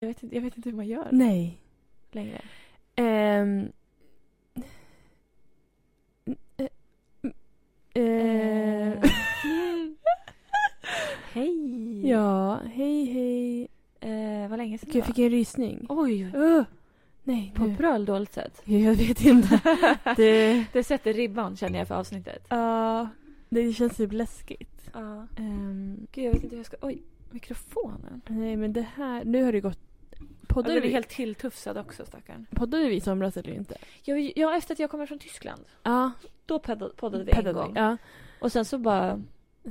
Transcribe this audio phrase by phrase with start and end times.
[0.00, 1.58] Jag vet inte, jag vet inte hur man gör Nej.
[2.12, 2.40] längre.
[2.96, 3.44] Eh,
[7.94, 9.02] eh,
[11.32, 12.08] Hej!
[12.08, 13.68] Ja, hej hej.
[14.00, 15.86] Eh, vad länge sedan Gud, jag fick en rysning.
[15.88, 16.62] Oj, Uh,
[17.24, 17.72] nej, på nu.
[17.72, 18.62] ett bra eller dåligt sätt.
[18.64, 19.60] Jag vet inte.
[20.16, 22.46] Det, Det sätter ribban känner jag för avsnittet.
[22.48, 23.08] ja,
[23.48, 24.90] det känns typ läskigt.
[24.92, 25.26] Ja.
[25.36, 26.76] Ehm, Gud, jag vet inte hur jag ska...
[26.80, 28.20] Oj, mikrofonen.
[28.26, 29.24] nej, men det här...
[29.24, 29.80] Nu har det gått...
[30.62, 32.46] Poddade, den är vi, helt tilltufsad också, stackarn.
[32.50, 33.76] poddade vi i somras eller inte?
[34.02, 35.64] Ja, ja, efter att jag kommer från Tyskland.
[35.82, 36.10] Ja.
[36.46, 37.74] Då poddade, poddade vi en Poddade gång.
[37.74, 37.80] vi.
[37.80, 37.96] Ja.
[38.40, 39.22] Och sen så bara...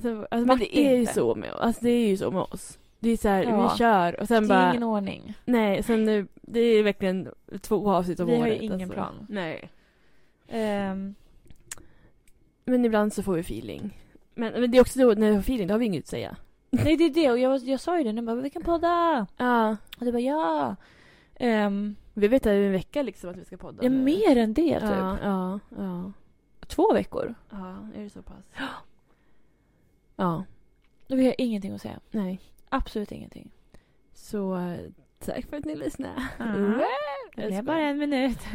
[0.02, 2.80] Så, alltså, men det är ju så med alltså, det är ju så med oss.
[3.00, 3.72] Det är så här, Ja.
[3.72, 4.70] vi kör och sen det är bara...
[4.72, 5.34] ingen ordning.
[5.46, 6.28] Nej, sen nu...
[6.42, 7.30] Det är verkligen
[7.62, 8.54] två avsnitt om Vi har året.
[8.62, 8.94] ju ingen alltså.
[8.94, 9.26] plan.
[9.30, 9.70] Nej.
[10.48, 11.16] Ehm,
[12.66, 13.98] Men ibland så får vi feeling.
[14.36, 16.08] Men, men det är också då, när vi har feeling, då har vi inget att
[16.10, 16.38] säga.
[16.84, 17.32] nej, det är det.
[17.32, 18.14] Och jag, jag sa ju det.
[18.14, 19.26] Nu bara, vi kan podda.
[19.38, 19.70] Ja.
[20.00, 20.76] Och du bara, ja.
[21.40, 23.84] Um, Vi vet att det är en vecka liksom att vi ska podda.
[23.84, 24.04] ja, nu.
[24.04, 24.90] mer än det, typ.
[24.90, 26.12] Ja, ja, ja.
[26.68, 27.36] Två veckor.
[27.50, 28.46] Ja, är det så pass?
[30.16, 30.44] Ja.
[31.10, 32.00] Och vi har ingenting att säga.
[32.12, 32.40] Nej.
[32.70, 33.52] Absolut ingenting.
[34.14, 34.78] Så eh,
[35.20, 36.28] tack för att ni lyssnade.
[36.38, 36.46] Ja.
[36.56, 36.82] Mm.
[37.36, 37.62] Det skojar.
[37.64, 38.40] bara en minut.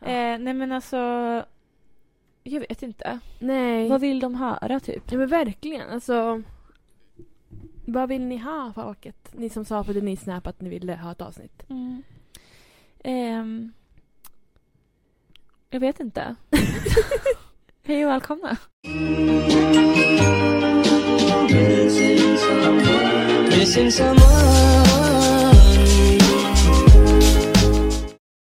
[0.00, 0.96] eh, nej, men alltså...
[2.42, 3.18] Jag vet inte.
[3.38, 3.88] Nej.
[3.88, 5.12] Vad vill de höra, typ?
[5.12, 5.90] Ja men verkligen.
[5.90, 6.42] Alltså.
[7.90, 9.28] Vad vill ni ha folket?
[9.32, 11.62] Ni som sa på det ni snap att ni ville ha ett avsnitt.
[11.70, 12.02] Mm.
[13.04, 13.72] Ehm,
[15.70, 16.34] jag vet inte.
[17.84, 18.56] Hej och välkomna.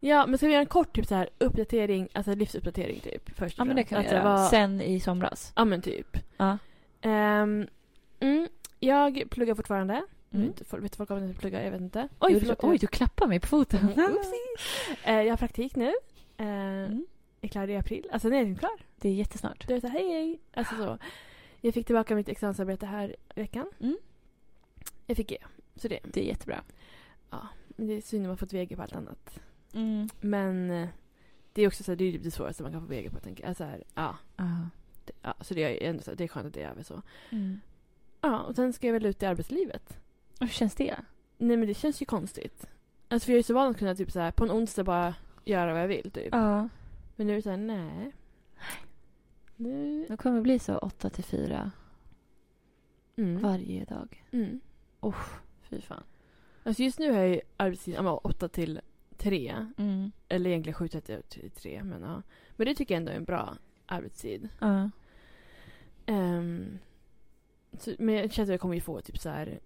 [0.01, 3.37] Ja men ska vi göra en kort typ så här uppdatering, alltså livsuppdatering typ?
[3.37, 4.25] Först Ja, men det kan vi göra.
[4.25, 5.53] vad- Sen i somras.
[5.57, 6.17] Ja men typ.
[6.37, 6.59] Ja.
[7.03, 7.67] Ehm,
[8.21, 8.49] mm,
[8.81, 10.03] jag pluggar fortfarande.
[10.33, 10.47] Mm.
[10.47, 11.61] Vet, folk- vet folk om jag pluggar?
[11.63, 12.09] Jag vet inte.
[12.19, 12.59] Oj, förlåt.
[12.63, 13.89] jag- Oj, du klappar mig på foten.
[13.89, 14.17] Mm.
[15.05, 15.87] Eh, jag har praktik nu.
[15.87, 17.07] Uh, Mm.
[17.41, 18.07] Är klar i april.
[18.13, 18.71] Alltså när är jag klar?
[18.97, 19.69] Det är jättesnart.
[19.69, 20.41] Du är så hej hej.
[20.55, 20.99] Alltså så.
[21.61, 23.67] Jag fick tillbaka mitt examensarbete här veckan.
[23.81, 23.97] Mm.
[25.07, 25.39] Jag fick G.
[25.77, 25.99] Så det.
[26.05, 26.63] Det är jättebra.
[27.69, 29.41] Men det är synd om man fått VG på allt annat.
[29.75, 30.09] Mm.
[30.21, 30.89] Men eh,
[31.53, 33.21] det är också så här, det är det svåraste man kan få VG på.
[33.21, 33.57] Tänker jag.
[33.57, 34.45] Så här, ja, Ja.
[35.05, 36.83] det, ja, så det är ändå så här, det är skönt att det är över
[36.83, 37.03] så.
[37.31, 37.61] Mm.
[38.21, 39.99] Ja, och sen ska jag väl ut i arbetslivet.
[40.41, 40.97] Och Hur känns det?
[41.39, 42.67] Nej men det känns ju konstigt.
[43.09, 45.15] Alltså för jag är så van att kunna typ så här, på en onsdag bara
[45.45, 46.29] göra vad jag vill typ.
[46.33, 46.69] Ja.
[47.17, 48.13] Men nu är det så här, nej.
[49.57, 50.07] Nu...
[50.09, 51.71] Det kommer bli så 8 till 4
[53.17, 53.43] Mm.
[53.43, 54.25] varje dag.
[54.31, 54.61] Mm.
[55.63, 56.03] Fy fan.
[56.63, 58.81] Alltså just nu har jag arbetstid ja, men åtta till
[59.17, 59.67] tre.
[59.79, 60.13] Mm.
[60.29, 62.23] Eller egentligen 7 till 3 men ja.
[62.57, 64.49] Men det tycker jag ändå är en bra arbetstid.
[64.59, 64.91] Ja.
[66.07, 66.79] Ehm,
[67.79, 69.61] så, men jag känner att jag kommer ju få typ så här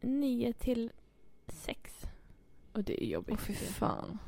[0.00, 0.92] 9 till
[1.48, 2.06] 6.
[2.72, 3.38] Och det är jobbigt.
[3.38, 4.18] Åh fy fan.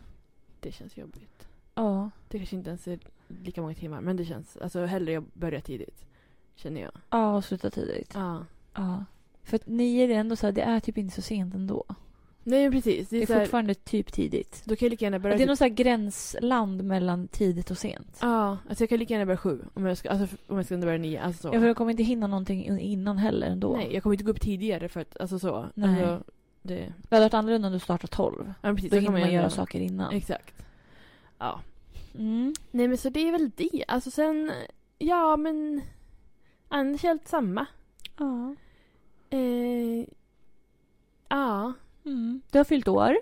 [0.61, 1.49] Det känns jobbigt.
[1.75, 2.11] Ja.
[2.29, 2.99] Det kanske inte ens är
[3.29, 6.07] lika många timmar men det känns, alltså hellre jag börjar tidigt.
[6.55, 6.93] Känner jag.
[7.11, 8.11] Ja, och sluta tidigt.
[8.15, 8.47] Ja.
[8.75, 9.05] Ja.
[9.43, 11.85] För att nio är ändå så här, det är typ inte så sent ändå.
[12.45, 13.09] Nej precis.
[13.09, 14.63] Det Det är, är så här, fortfarande typ tidigt.
[14.65, 17.79] då kan jag lika gärna börja Det är typ, någon så gränsland mellan tidigt och
[17.79, 18.19] sent.
[18.21, 20.77] Ja, alltså jag kan lika gärna börja sju om jag ska, alltså, om jag ska
[20.79, 21.23] börja nio.
[21.23, 21.55] Alltså så.
[21.55, 23.77] Ja, för jag kommer inte hinna någonting innan heller ändå.
[23.77, 25.67] Nej, jag kommer inte gå upp tidigare för att, alltså så.
[25.75, 26.03] Nej.
[26.05, 26.75] Alltså, det,
[27.09, 28.53] Det hade varit annorlunda om du startar 12.
[28.63, 30.15] ja, precis, Då hinner man ändå- göra saker innan.
[30.15, 30.55] Exakt.
[31.39, 31.61] Ja.
[32.19, 32.55] Mm.
[32.71, 33.85] Nej men så det är väl det.
[33.89, 34.53] Alltså sen,
[34.99, 35.81] ja men.
[36.69, 37.67] Annars är allt samma.
[38.19, 38.55] Ja.
[39.31, 40.07] Eh,
[41.29, 41.73] ja.
[42.05, 42.43] Mm.
[42.51, 43.17] Du har fyllt år.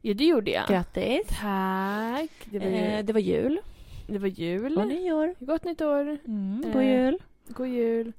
[0.00, 0.68] Ja det gjorde jag.
[0.68, 1.26] Grattis.
[1.28, 2.30] Tack.
[2.44, 3.60] Det var, Eh, det var jul.
[4.06, 4.78] det var jul.
[4.78, 5.34] Och nyår.
[5.38, 6.18] Gott nytt år.
[6.24, 6.64] Mm.
[6.66, 7.18] Eh, God jul.
[7.48, 8.12] God jul.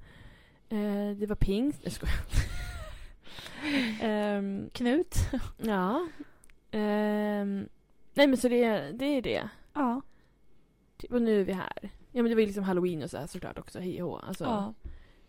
[0.70, 1.80] Eh, det var pingst.
[1.84, 2.16] Jag skojar.
[4.02, 5.16] Ehm, Knut.
[5.58, 6.08] ja.
[6.72, 7.70] Ehm,
[8.14, 9.50] nej men så det, det är det.
[9.74, 10.02] Ja.
[10.98, 11.90] Typ, Och nu är vi här.
[12.12, 13.80] Ja men det var ju liksom halloween och så här såklart också.
[13.80, 14.28] Hej och.
[14.28, 14.74] Alltså, ja.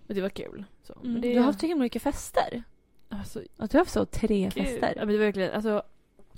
[0.07, 0.65] Men det var kul.
[0.83, 0.95] Så.
[1.05, 1.21] Mm.
[1.21, 2.63] Det, Du har haft så himla mycket fester.
[3.11, 4.53] Alltså, Att du har haft så tre gud.
[4.53, 4.93] fester.
[4.97, 5.83] Ja men det var verkligen, alltså,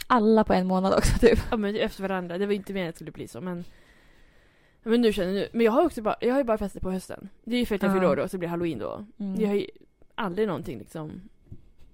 [0.06, 1.38] Alla på en månad också typ.
[1.50, 2.38] ja men efter varandra.
[2.38, 3.64] Det var inte meningen att det skulle bli så men
[4.82, 5.48] men nu känner jag.
[5.52, 7.28] Men jag har också bara, jag har ju bara fester på hösten.
[7.44, 7.94] Det är ju för att jag Ja.
[7.94, 9.06] fyller år då, så blir det halloween då.
[9.18, 9.40] Mm.
[9.40, 9.66] Jag har ju
[10.14, 11.20] aldrig någonting liksom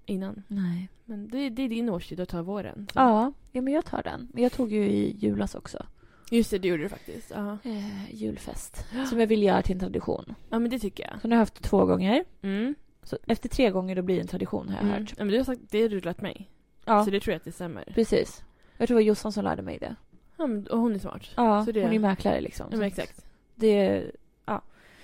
[0.07, 0.43] innan.
[0.49, 0.89] Nej.
[1.05, 2.87] Men det, det är din årstid att ta våren.
[2.93, 2.99] Så.
[2.99, 3.33] Ja.
[3.53, 4.29] ja, men jag tar den.
[4.35, 5.87] Jag tog ju i julas också.
[6.31, 7.33] Just det, det gjorde du faktiskt.
[7.35, 7.59] Ja.
[7.65, 8.85] Eh, julfest.
[9.11, 10.35] Som jag vill göra till en tradition.
[10.51, 11.21] ja, men det tycker jag.
[11.23, 12.25] Så nu har jag haft det två gånger.
[12.43, 12.75] Mm.
[13.09, 15.01] Så efter tre gånger då blir det en tradition har jag Mm.
[15.01, 15.11] hört.
[15.19, 16.51] Ja, men du har sagt, det har du lärt mig.
[16.85, 17.85] Ja, Så det tror jag att det stämmer.
[17.95, 18.43] precis.
[18.77, 19.97] Jag tror det var Jossan som lärde mig det.
[20.37, 21.23] Ja, men, och hon är smart.
[21.37, 22.67] Ja, Så det- hon är mäklare liksom.
[22.71, 23.25] Ja, men exakt.
[23.55, 24.05] Det,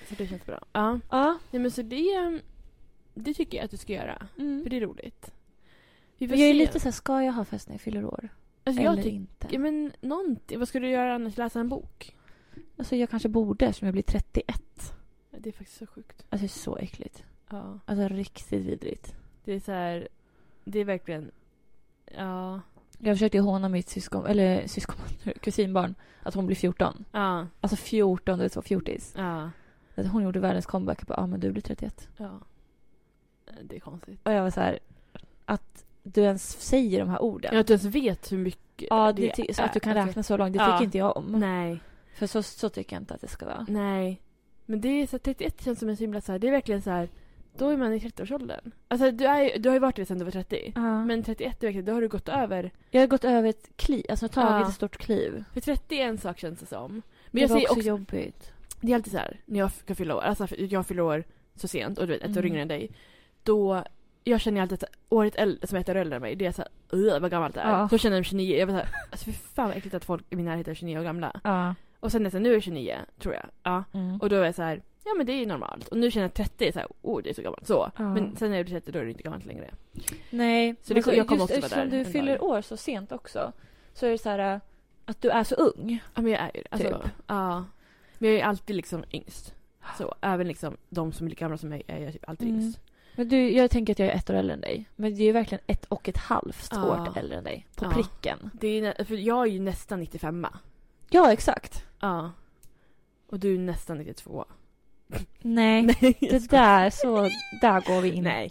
[0.09, 0.61] Så det känns bra.
[0.73, 1.01] Ja.
[1.11, 1.39] ja.
[1.51, 2.41] Nej, men så det,
[3.15, 4.27] det tycker jag att du ska göra.
[4.39, 4.63] Mm.
[4.63, 5.31] För det är roligt.
[6.19, 6.53] Vi jag är se.
[6.53, 8.29] lite så här, ska jag ha fest när jag fyller år?
[8.65, 9.47] Alltså, jag eller inte?
[9.51, 10.59] Ja, men någonting.
[10.59, 11.37] Vad ska du göra annars?
[11.37, 12.17] Läsa en bok?
[12.77, 14.63] Alltså jag kanske borde eftersom jag blir 31.
[15.31, 16.25] Ja, Det är faktiskt så sjukt.
[16.31, 17.23] Alltså det är så äckligt.
[17.57, 17.79] Ja.
[17.85, 19.15] Alltså riktigt vidrigt.
[19.45, 20.09] Det är så här...
[20.65, 21.31] Det är verkligen...
[22.17, 22.61] Ja.
[22.99, 24.97] Jag försökte håna mitt syskon, eller syskon,
[25.41, 27.05] kusinbarn, att hon blir 14.
[27.13, 27.47] Ja.
[27.61, 29.15] Alltså 14, du vet så fjortis.
[29.17, 29.51] Ja.
[29.95, 30.99] Att Hon gjorde världens comeback.
[31.01, 32.09] Jag bara, ja men du blir 31.
[32.17, 32.41] Ja.
[33.63, 34.21] Det är konstigt.
[34.23, 34.79] Och jag var så här,
[35.45, 37.51] att du ens säger de här orden.
[37.55, 40.07] Jag att du ens vet hur mycket Ja, det, ty- så att du kan är.
[40.07, 40.53] räkna så långt.
[40.53, 40.73] Det Ja.
[40.73, 41.27] tycker inte jag om.
[41.41, 41.81] Nej.
[42.15, 43.67] För så, så tycker jag inte att det ska vara.
[43.69, 44.21] Nej.
[44.67, 46.83] Men det är så 31 känns som en så himla så här, det är verkligen
[46.83, 47.09] så här,
[47.59, 48.71] då är man i 30-årsåldern.
[48.89, 50.73] Alltså du, är, du har ju varit det sedan du var 30.
[50.75, 51.05] Ja.
[51.05, 52.71] Men 31 är verkligen, då har du gått över.
[52.91, 54.69] Jag har gått över ett kliv, alltså tagit Ja.
[54.69, 55.45] ett stort kliv.
[55.53, 56.93] För 30 är en sak känns det som.
[56.93, 57.03] Men
[57.33, 58.53] det jag var också, också, jobbigt.
[58.81, 61.25] det är alltid så här, när jag ska fylla år, alltså jag fyller år
[61.55, 62.47] så sent och du vet ett år Mm.
[62.47, 62.91] yngre än dig.
[63.43, 63.85] Då,
[64.25, 66.53] jag känner alltid att året äldre, som är ett år äldre än mig, det är
[66.53, 67.71] så här, "Ugh, vad gammalt det är.
[67.71, 67.89] Ja.
[67.89, 70.05] Så känner jag mig 29, jag var så här, alltså fy fan vad äckligt att
[70.05, 71.41] folk i min närhet är 29 år gamla.
[71.45, 71.75] Ja.
[72.01, 73.47] Och sen nästan, nu är jag 29, tror jag.
[73.63, 73.85] Ja.
[73.95, 74.17] Mm.
[74.21, 75.89] Och då är jag så här, ja men det är ju normalt.
[75.89, 77.67] Och nu känner jag att 30 är så här, oh det är så gammalt.
[77.67, 77.91] Så.
[77.97, 78.15] Ja.
[78.15, 79.71] Men sen när jag blir 30 då är det inte gammalt längre.
[80.31, 82.43] Nej, Så det- jag kommer just också vara eftersom där du en fyller dag.
[82.49, 83.53] år så sent också.
[83.95, 84.61] Så är det så här äh,
[85.05, 86.03] att du är så ung.
[86.15, 86.69] Ja men jag är ju det.
[86.71, 87.13] Alltså, Typ.
[87.27, 87.65] Ja.
[88.19, 89.55] Men jag är alltid liksom yngst.
[89.99, 92.61] Så även liksom de som är lika gamla som mig är jag typ alltid Mm.
[92.61, 92.81] yngst.
[93.17, 94.85] Men du, jag tänker att jag är ett år äldre än dig.
[94.97, 96.85] Men det är ju verkligen ett och ett halvt Ja.
[96.85, 97.67] år äldre än dig.
[97.77, 97.91] På Ja.
[97.91, 98.51] pricken.
[98.53, 100.47] Det är, för jag är ju nästan 95
[101.11, 101.85] Ja, exakt.
[102.01, 102.31] Ja.
[103.27, 104.45] Och du är nästan 92
[105.41, 107.29] Nej, Nej, det där, så
[107.61, 108.29] där går vi inte.
[108.29, 108.49] Nej.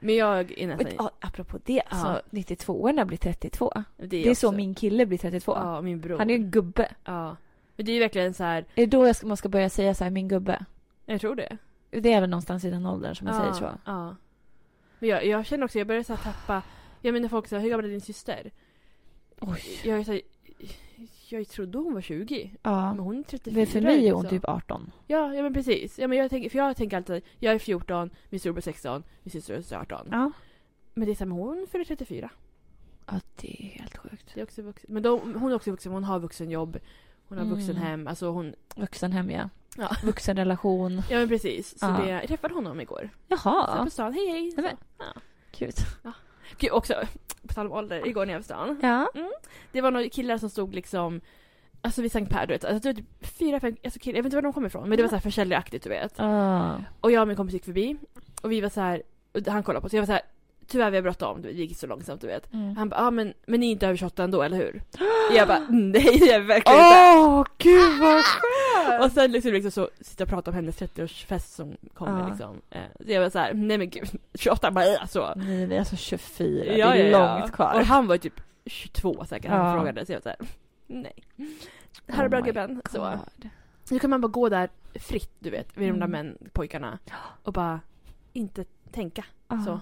[0.00, 0.92] Men jag är nästan...
[0.98, 1.96] Ja, apropå det, Ja.
[1.96, 3.72] så 92orna blir 32.
[3.96, 5.52] det Det är så min kille blir 32.
[5.56, 6.18] Ja, min bror.
[6.18, 6.88] Han är en gubbe.
[7.04, 7.36] Ja.
[7.76, 8.58] Men det är ju verkligen så här.
[8.58, 10.64] Är det då jag ska, man ska börja säga så här, min gubbe?
[11.06, 11.56] jag tror det.
[11.90, 13.78] Det är väl någonstans i den åldern som man ja, säger så.
[13.84, 14.16] Ja.
[14.98, 16.62] Men jag, jag känner också, jag börjar så tappa...
[17.00, 18.50] Jag menar folk säger hur gammal är din syster?
[19.40, 19.80] Oj.
[19.84, 20.20] Jag är så här,
[21.28, 22.54] jag trodde hon var 20.
[22.62, 22.94] Ja.
[22.94, 23.54] Men hon är 34.
[23.58, 24.38] Men för mig är hon liksom.
[24.38, 24.92] typ 18.
[25.06, 25.98] Ja, ja men precis.
[25.98, 29.02] Ja, men jag tänker, för jag tänker alltid, jag är 14, min storebror är 16,
[29.22, 30.08] min syster är 18.
[30.10, 30.30] Ja.
[30.94, 32.30] Men det är så men hon fyller 34.
[33.06, 34.30] Ja, det är helt sjukt.
[34.34, 34.86] Det är också vuxen.
[34.94, 36.78] Men de, hon är också vuxen, hon har vuxenjobb.
[37.28, 37.56] Hon har Mm.
[37.58, 38.54] vuxenhem, alltså hon...
[38.76, 39.48] Vuxenhem, ja.
[39.76, 39.96] Ja.
[40.04, 41.02] Vuxenrelation.
[41.10, 41.78] Ja men precis.
[41.78, 41.98] Så Ja.
[42.04, 43.10] det, jag träffade honom igår.
[43.28, 43.84] Så Jaha.
[43.84, 44.50] på stan, hej hej.
[44.52, 44.62] Så.
[44.98, 45.04] Ja.
[45.50, 45.72] Kul.
[46.58, 46.94] Gud, också,
[47.46, 48.80] på tal om ålder, igår när jag var stan.
[48.82, 49.08] Ja.
[49.72, 51.20] Det var några killar som stod liksom
[51.80, 52.64] Alltså vid Sankt Per, du vet.
[52.64, 54.16] Alltså, det var typ fyra, fem alltså, killar.
[54.16, 54.88] Jag vet inte var de kom ifrån.
[54.88, 56.14] Men det var så här försäljaraktigt, du vet.
[56.16, 56.74] Ah.
[57.00, 57.96] Och jag och min kompis gick förbi.
[58.42, 59.02] Och vi var så här,
[59.46, 59.92] han kollade på oss.
[59.92, 60.22] Jag var så här,
[60.66, 61.42] tyvärr vi har bråttom.
[61.42, 62.52] Det gick så långsamt, du vet.
[62.52, 62.76] Mm.
[62.76, 64.82] Han bara, ja ah, men, men ni är inte över 28 ändå, eller hur?
[65.36, 67.26] jag bara, "Mm, nej det är vi verkligen inte.
[67.28, 69.04] Åh, gud vad skönt!
[69.04, 72.28] Och sen liksom, liksom så sitta och prata om hennes 30-årsfest som kommer Ja.
[72.28, 72.60] liksom.
[72.70, 75.32] Eh, Så jag var så här, nej men gud, 28 bara äh, så.
[75.36, 76.64] Nej, det är alltså 24.
[76.74, 77.74] det är långt kvar.
[77.74, 79.74] Och han var typ 22 säkert, han Ja.
[79.74, 80.06] frågade.
[80.06, 80.38] Så jag var så här,
[80.86, 81.12] nej.
[82.08, 82.82] Här är Oh bra gubben.
[82.90, 83.18] Så.
[83.90, 86.10] Nu kan man bara gå där fritt, du vet, vid de där Mm.
[86.10, 86.98] män, pojkarna.
[87.42, 87.80] Och bara
[88.32, 89.24] inte tänka.
[89.46, 89.58] Ah.
[89.64, 89.80] Så.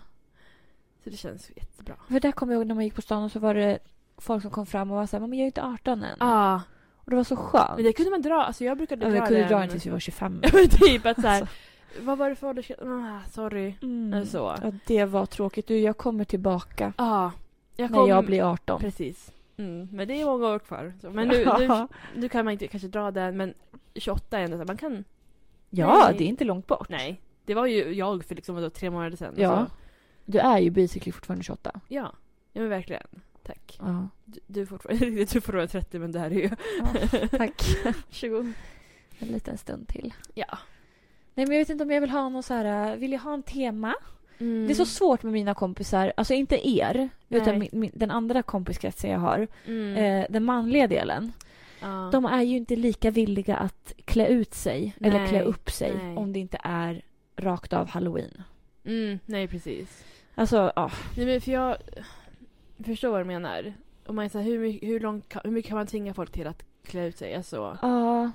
[1.04, 1.94] Så det känns jättebra.
[2.08, 3.78] För där kommer jag ihåg när man gick på stan och så var det
[4.18, 6.16] folk som kom fram och var såhär, men jag är inte 18 än.
[6.20, 6.62] Ja,
[6.96, 7.70] Och det var så skönt.
[7.76, 8.42] men det kunde man dra.
[8.44, 9.48] Alltså jag brukade ja, dra vi kunde det.
[9.48, 10.40] dra den tills vi var 25.
[10.42, 11.54] Ja men typ att såhär, Alltså.
[12.00, 12.80] vad var det för åldersgräns?
[12.82, 13.74] Ah, sorry.
[13.82, 14.12] Mm.
[14.14, 14.56] Eller så.
[14.62, 15.66] Ja, det var tråkigt.
[15.66, 17.32] Du, jag kommer tillbaka Ja.
[17.76, 18.80] Jag när jag blir 18.
[18.80, 19.32] Precis.
[19.56, 20.92] Mm, men det är många år kvar.
[21.00, 21.10] Så.
[21.10, 23.54] Men nu, nu, nu kan man inte kanske dra den, men
[23.94, 25.04] 28 är ändå så här, man kan...
[25.70, 26.18] ja, Nej.
[26.18, 26.88] det är inte långt bort.
[26.88, 27.20] Nej.
[27.44, 29.34] Det var ju jag för liksom tre månader sedan.
[29.36, 29.66] Ja.
[29.66, 29.72] Så,
[30.24, 31.80] Du är ju basically fortfarande 28.
[31.88, 32.12] ja.
[32.52, 33.06] Ja men verkligen.
[33.42, 33.78] Tack.
[33.80, 34.08] Ja.
[34.24, 36.50] Du, du är fortfarande, du är fortfarande 30 men det här är ju...
[36.78, 37.62] ja tack.
[37.84, 38.52] Varsågod.
[39.18, 40.14] En liten stund till.
[40.34, 40.58] Ja.
[41.34, 42.96] Nej, men jag vet inte om jag vill ha någon så här...
[42.96, 43.94] Vill jag ha en tema?
[44.38, 44.66] Mm.
[44.66, 46.12] Det är så svårt med mina kompisar.
[46.16, 47.68] Alltså inte er, utan Nej.
[47.72, 49.48] min, min, den andra kompiskretsen jag har.
[49.66, 49.96] Mm.
[49.96, 51.32] Eh, den manliga delen.
[51.80, 52.08] ja.
[52.12, 55.94] De är ju inte lika villiga att klä ut sig eller Nej, klä upp sig
[55.96, 56.16] nej.
[56.16, 57.02] om det inte är
[57.36, 58.42] rakt av halloween.
[58.84, 60.04] Mm, nej precis.
[60.34, 60.90] Alltså, ja.
[61.16, 61.76] Nej men för jag
[62.84, 63.74] förstår vad du menar.
[64.06, 66.46] Om man är så här, hur, hur, långt, hur mycket kan man tvinga folk till
[66.46, 67.34] att klä ut sig?
[67.34, 68.30] Alltså, Ja,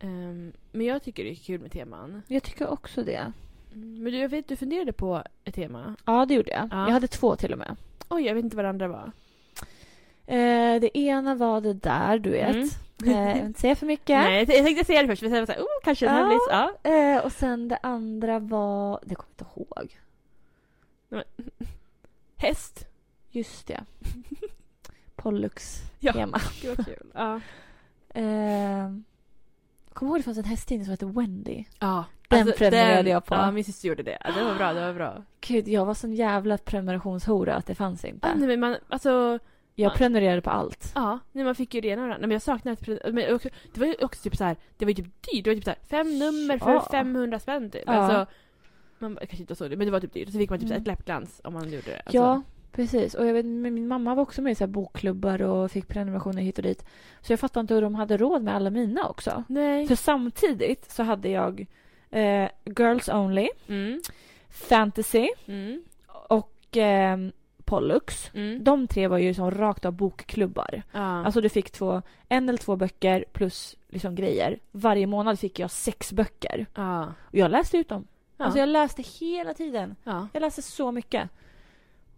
[0.00, 2.22] ehm, men jag tycker det är kul med teman.
[2.28, 3.32] jag tycker också det.
[3.74, 5.96] Mm, Men du, jag vet, du funderade på ett tema.
[6.04, 6.68] Ja, det gjorde jag.
[6.70, 6.84] Ja.
[6.86, 7.76] Jag hade två till och med.
[8.08, 9.12] Oj, jag vet inte vad det andra var.
[10.26, 12.54] Eh, det ena var det där, du vet.
[12.56, 12.68] Mm.
[13.04, 14.08] Eh, jag vill inte säga för mycket.
[14.08, 16.20] Nej, jag tänkte säga det först, men sen var jag så här, oh, kanske här
[16.20, 16.26] Ja.
[16.26, 16.38] blir.
[16.50, 16.90] Ja.
[17.16, 19.00] Eh, och sen det andra var...
[19.04, 19.98] Det kommer jag inte ihåg.
[22.36, 22.86] Häst.
[23.30, 23.84] Just det.
[25.16, 26.12] Pollux Ja.
[26.76, 27.10] vad kul.
[27.14, 27.40] Ja.
[28.20, 28.90] Eh,
[29.92, 31.64] Kommer ihåg det fanns en hästtidning som hette Wendy?
[31.78, 32.04] Ja.
[32.28, 33.34] Den Alltså, prenumererade jag på.
[33.34, 34.18] Ja, min syster gjorde det.
[34.34, 35.22] Det var bra, det var bra.
[35.40, 38.28] Gud, jag var sån jävla prenumerationshora att det fanns inte.
[38.28, 39.38] Ja, nej, men man, alltså,
[39.74, 40.92] jag man- prenumererade på allt.
[40.94, 42.26] ja, nej, man fick ju det ena och det andra.
[42.26, 44.90] Men jag saknar ett men också, Det var ju också typ så här, det var
[44.90, 45.44] ju typ dyrt.
[45.44, 46.88] Det var typ så här, fem nummer för Ja.
[46.90, 47.82] 500 spänn typ.
[47.86, 47.92] Ja.
[47.92, 48.32] Alltså,
[48.98, 50.32] man kanske inte så det, men det var typ dyrt.
[50.32, 50.92] Så fick man typ här ett Mm.
[50.96, 51.96] läppglans om man gjorde det.
[52.04, 53.14] Alltså, Ja, precis.
[53.14, 56.58] Och jag vet, min mamma var också med i så bokklubbar och fick prenumerationer hit
[56.58, 56.84] och dit.
[57.20, 59.44] Så jag fattar inte hur de hade råd med alla mina också.
[59.48, 59.86] Nej.
[59.86, 61.66] För samtidigt så hade jag
[62.10, 64.00] eh, Girls Only, Mm.
[64.48, 65.82] Fantasy Mm.
[66.28, 67.18] och eh,
[67.64, 68.30] Pollux.
[68.34, 68.64] Mm.
[68.64, 70.82] De tre var ju som rakt av bokklubbar.
[70.92, 71.00] Ja.
[71.24, 74.58] Alltså du fick två, en eller två böcker plus liksom grejer.
[74.72, 76.66] Varje månad fick jag sex böcker.
[76.74, 77.12] ja.
[77.26, 78.06] Och jag läste ut dem.
[78.36, 78.44] Ja.
[78.44, 79.96] Alltså jag läste hela tiden.
[80.04, 80.28] ja.
[80.32, 81.30] Jag läste så mycket.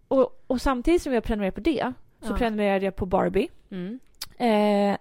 [0.07, 2.37] Och, och samtidigt som jag prenumererade på det så Ja.
[2.37, 3.99] prenumererade jag på Barbie, Mm.
[4.37, 4.97] eh,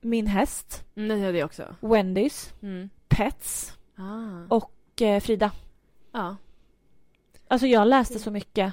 [0.00, 1.76] Min häst, Mm, det jag också.
[1.80, 2.88] Wendys, Mm.
[3.08, 4.54] Pets Ah.
[4.54, 5.50] och eh, Frida.
[6.12, 6.36] Ja.
[7.48, 8.72] Alltså jag läste så mycket.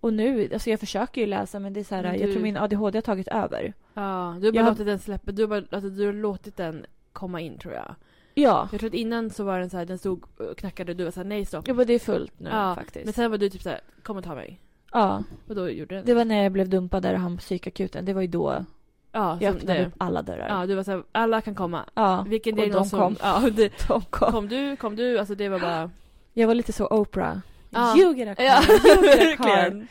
[0.00, 2.32] Och nu, alltså jag försöker ju läsa men det är så här, Men jag du-
[2.32, 3.72] tror min ADHD har tagit över.
[3.94, 5.32] Ja, du har bara Jag låtit den släppa.
[5.32, 7.94] Du har, bara, alltså, du har låtit den komma in tror jag.
[8.38, 10.96] Ja, Jag tror att innan så var den så här, den stod och knackade och
[10.96, 11.68] du var så här, nej stopp.
[11.68, 13.04] ja men det är fullt nu Ja, faktiskt.
[13.04, 14.60] Men sen var du typ så här, kom och ta mig.
[14.92, 17.40] Ja, Och då gjorde den det var när jag blev dumpad där och han på
[17.40, 18.04] psykakuten.
[18.04, 18.64] Det var ju då
[19.12, 19.86] Ja, jag öppnade det.
[19.86, 20.48] upp alla dörrar.
[20.48, 21.84] Ja, du var så här, alla kan komma.
[21.94, 23.00] Ja, Vilken och de som...
[23.00, 23.16] kom.
[23.22, 24.32] Ja, det, De kom.
[24.32, 25.90] kom du, kom du, alltså det var bara...
[26.32, 27.38] Jag var lite så Oprah.
[27.70, 27.96] Ja.
[27.98, 28.62] You get a car, Ja,
[28.94, 29.86] you get a car.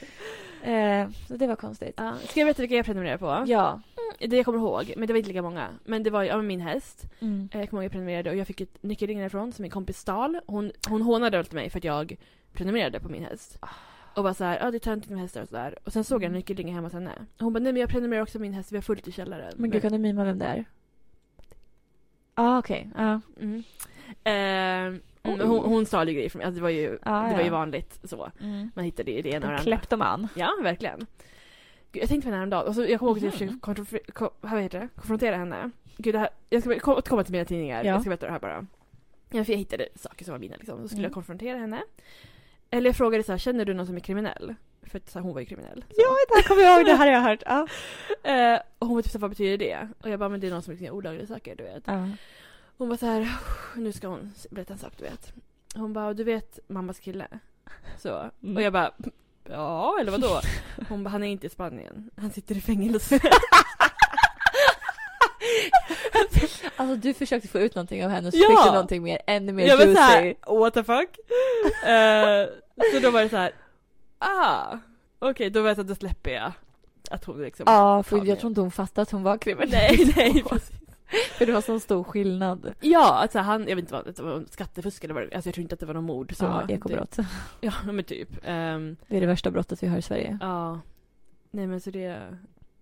[0.66, 1.94] Eh, så det var konstigt.
[1.98, 2.14] Ja.
[2.28, 3.44] Ska jag berätta vilka jag prenumererade på?
[3.52, 3.82] Ja.
[4.20, 5.68] Det jag kommer ihåg, men det var inte lika många.
[5.86, 7.06] Men det var ja, min häst.
[7.20, 7.50] Mm.
[7.54, 9.98] Eh, Jag kommer ihåg jag prenumererade och jag fick ett nyckelring därifrån som min kompis
[10.00, 10.40] stal.
[10.46, 12.16] Hon, hon hånade alltid mig för att jag
[12.54, 13.60] prenumererade på min häst.
[14.16, 15.78] Och var såhär, ja det är töntigt med hästar och sådär.
[15.84, 17.12] Och sen såg jag en nyckelring hemma hos henne.
[17.40, 19.54] Hon bara, nej men jag prenumererar också på min häst, vi har fullt i källaren.
[19.56, 20.66] Men gud, kan du mima vem det är?
[22.34, 22.90] ah, okej.
[22.98, 23.22] Ja.
[23.42, 23.64] Mm.
[24.24, 27.34] Eh, Men hon, hon stal ju grejer från mig, alltså det var ju, Ah, det
[27.34, 27.52] var ju ja.
[27.52, 28.32] vanligt så.
[28.42, 28.72] Mm.
[28.76, 29.64] Man hittade ju det ena och det andra.
[29.64, 30.28] kleptoman.
[30.36, 31.06] Ja, verkligen.
[31.92, 33.86] Gud, jag tänkte på henne häromdagen och så jag kommer ihåg att jag Mhm.
[33.86, 34.88] försökte vad heter det?
[34.96, 35.72] konfrontera henne.
[35.98, 37.84] Gud, det här, jag ska kom- återkomma till mina tidningar.
[37.84, 37.92] Ja.
[37.92, 38.66] Jag ska berätta det här bara.
[39.30, 40.82] Ja, för jag hittade saker som var mina liksom.
[40.82, 41.10] Så skulle Mm.
[41.10, 41.82] jag konfrontera henne.
[42.70, 44.56] Eller jag frågade så här, känner du någon som är kriminell?
[44.84, 45.86] För att så här, hon var ju kriminell.
[45.90, 45.96] Så.
[46.02, 46.86] Ja, det här kommer jag ihåg.
[46.86, 47.44] Det här har jag hört.
[47.46, 47.68] Ja.
[48.24, 49.88] Eh, och hon var typ så vad betyder det?
[50.02, 51.84] Och jag bara, men det är någon som liksom gör olagliga saker, du vet.
[51.86, 52.10] Ja.
[52.78, 53.32] Hon var så här,
[53.76, 55.34] nu ska hon berätta en sak, du vet.
[55.76, 57.28] Hon bara, du vet mammas kille?
[57.98, 58.30] Så.
[58.44, 58.56] Mm.
[58.58, 58.92] Och jag bara,
[59.50, 60.42] ja, eller vadå?
[60.90, 62.10] Hon bara, han är inte i Spanien.
[62.18, 63.20] Han sitter i fängelse.
[66.78, 68.48] Alltså du försökte få ut någonting av henne så Ja!
[68.50, 69.96] fick du någonting mer, ännu mer jag var juicy.
[70.02, 71.10] såhär, what the fuck?
[71.86, 72.46] Eh,
[72.94, 73.52] så då var det så här,
[74.20, 74.78] ah,
[75.20, 76.52] okej, då vet jag att då släpper jag.
[77.12, 77.64] Att hon liksom...
[77.68, 78.40] Ja, för Fan, jag ja.
[78.40, 79.72] tror inte hon fattade att hon var kriminell.
[79.72, 80.72] Nej, nej, precis.
[81.38, 82.74] För det var sån stor skillnad.
[82.82, 85.54] Ja, alltså han, jag vet inte vad det var, skattefusk eller vad det alltså jag
[85.56, 86.36] tror inte att det var någon mord.
[86.36, 87.18] Så ja, det- ekobrott.
[87.62, 88.30] Ja, men typ.
[88.44, 90.38] Ehm, Det är det värsta brottet vi har i Sverige.
[90.42, 90.80] Ja.
[91.52, 92.20] Nej men så det...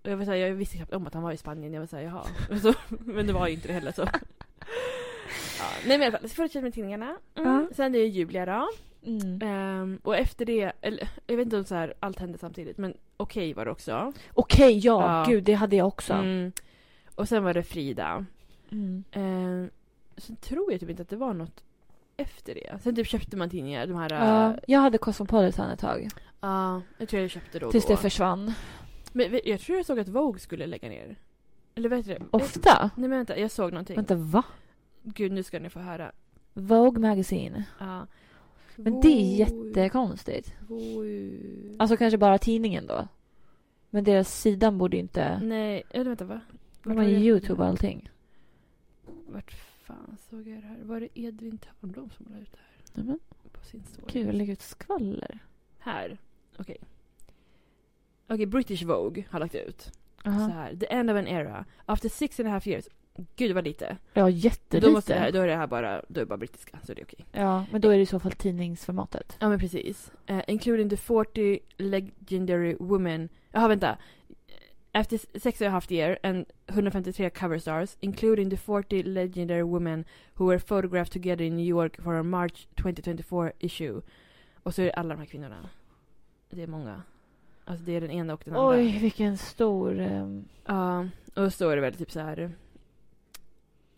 [0.03, 1.74] Jag, var så här, jag visste knappt om att han var i Spanien.
[1.74, 2.24] Jag var såhär, jaha.
[2.62, 4.01] Så, men det var ju inte det heller så.
[5.60, 7.18] Ja, nej men i alla fall, så fortsätter med tidningarna.
[7.36, 7.50] Mm.
[7.50, 7.68] Ja.
[7.75, 8.70] Sen är det Julia då.
[9.06, 9.39] Mm.
[9.42, 12.94] Ehm, och efter det, eller jag vet inte om så här, allt hände samtidigt men
[13.18, 14.13] okej var det också.
[14.34, 15.25] Okej, ja, Ja.
[15.32, 16.13] gud det hade jag också.
[16.13, 16.51] Mm.
[17.15, 18.25] Och sen var det Frida.
[18.72, 19.03] Mm.
[19.12, 19.70] Ehm,
[20.17, 21.63] sen tror jag typ inte att det var något
[22.17, 22.79] efter det.
[22.84, 24.10] Sen typ köpte man tidningar, de här...
[24.13, 26.08] Ja, äh, jag hade Cosmopolitan ett tag.
[26.41, 27.91] Ja, jag tror jag köpte då Tills då.
[27.93, 28.53] det försvann.
[29.12, 31.15] Men jag tror jag såg att Vogue skulle lägga ner.
[31.75, 32.17] Eller vet du?
[32.32, 32.91] Ofta?
[32.96, 33.96] Nej men vänta, jag såg någonting.
[33.96, 34.43] Vänta, va?
[35.03, 36.12] Gud, nu ska ni få höra.
[36.53, 37.63] Vogue Magazine.
[37.79, 38.08] Ja.
[38.75, 40.53] Men det är jättekonstigt.
[40.67, 41.32] Vogue.
[41.79, 43.08] Alltså kanske bara tidningen då.
[43.89, 45.39] Men deras sidan borde inte...
[45.43, 46.41] Nej, eller vänta va?
[46.84, 48.10] De har ju Youtube och allting.
[49.28, 49.52] Vart
[49.86, 50.78] fan såg jag det här?
[50.84, 53.20] Var det Edvin Törnblom som la ut det här men,
[53.52, 54.08] på sin story?
[54.13, 55.40] gud, jag lägger ut skvaller.
[55.80, 56.18] Här.
[56.58, 56.78] Okej.
[58.28, 59.92] Okej, British Vogue har lagt ut.
[60.24, 60.48] Så Aha.
[60.48, 60.75] här.
[60.75, 61.66] The end of an era.
[61.86, 62.88] After six and a half years.
[63.36, 63.98] Gud var lite.
[64.13, 64.92] Ja, Då, jättelite.
[64.92, 66.80] måste det här, då är det här bara, då är bara brittiska.
[66.84, 67.25] Så det är okej.
[67.32, 69.38] Ja, men då är det i så fall tidningsformatet.
[69.40, 70.12] Ja men precis.
[70.25, 73.30] Eh, including the 40 legendary women.
[73.52, 73.98] Jaha vänta.
[74.95, 80.05] After six and a half year and 153 cover stars, including the 40 legendary women
[80.35, 84.01] who were photographed together in New York for a March 2024 issue.
[84.63, 85.69] Och så är det alla de här kvinnorna.
[86.50, 87.03] Det är många.
[87.65, 88.67] Alltså det är den ena och den andra.
[88.77, 90.00] Oj, vilken stor...
[90.00, 92.51] ehm, Ja, och så är det väl typ så här.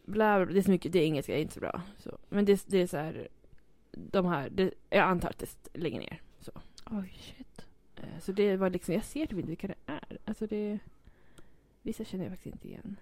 [0.05, 1.81] Bla, bla, bla, det är så mycket, det är engelska, är inte så bra.
[1.97, 2.17] Så.
[2.29, 3.27] Men det, det är så här.
[3.91, 6.21] De här, det, jag antar att det lägger ner.
[6.39, 6.51] Så.
[6.91, 7.65] Oj, shit.
[7.95, 9.94] Eh, Så det var liksom, jag ser typ inte vilka det är.
[10.25, 10.79] Alltså det...
[11.81, 12.95] Vissa känner jag faktiskt inte igen.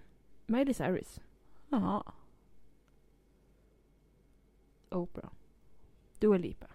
[0.46, 1.20] Miley Cyrus.
[1.70, 2.13] Ja.
[4.89, 5.32] Oprah.
[6.20, 6.67] Dua Lipa.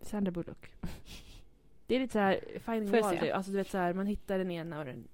[0.00, 0.72] Sandra Bullock.
[1.86, 3.30] Det är lite så här finding Får se?
[3.30, 5.08] Alltså du vet så här, man hittar den ena och den...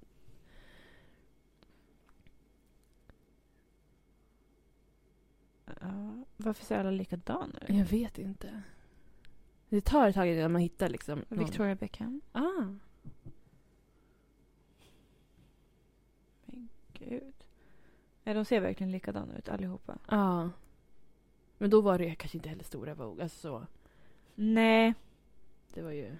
[5.65, 7.75] Ja, varför ser alla likadana ut?
[7.75, 8.61] Jag vet inte.
[9.71, 11.39] Det tar ett tag innan man hittar liksom någon.
[11.39, 12.21] Victoria Beckham.
[12.31, 12.63] Ah.
[16.93, 17.33] Gud.
[18.23, 19.97] Ja, de ser verkligen likadana ut allihopa.
[20.07, 20.49] Ja.
[21.57, 23.23] Men då var det kanske inte heller stora Vogue.
[23.23, 23.67] Alltså så.
[24.35, 24.93] Nej.
[25.73, 26.15] Det var ju...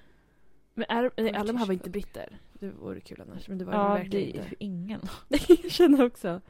[0.74, 2.40] Men är, nej, alla de här var inte britter.
[2.54, 3.48] Det vore kul annars.
[3.48, 4.50] Men det var Ja, verkligen det inte.
[4.50, 5.02] ju ingen.
[5.64, 6.42] jag känner också.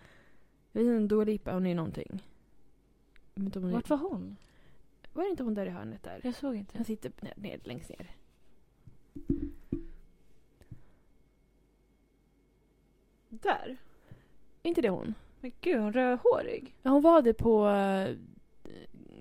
[0.72, 2.24] Jag vet inte, Dua Lipa, hon är någonting.
[3.36, 4.38] Hon är- Vart var hon?
[5.13, 6.22] Var det inte hon där i hörnet där?
[6.24, 6.77] Jag såg inte.
[6.77, 8.12] Han sitter ner, ner, längst ner.
[13.30, 13.77] Där?
[14.63, 15.13] Är inte det hon?
[15.39, 16.75] Men gud, hon rödhårig.
[16.82, 18.18] Ja, hon var det på uh,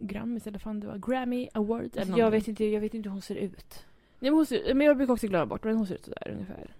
[0.00, 0.98] Grammis eller fan det var.
[0.98, 3.84] Grammy eller Alltså, jag, vet inte, jag vet inte hur hon ser ut.
[4.18, 6.30] Nej, men, hon ser, men jag brukar också glömma bort men hon ser ut sådär
[6.32, 6.74] ungefär.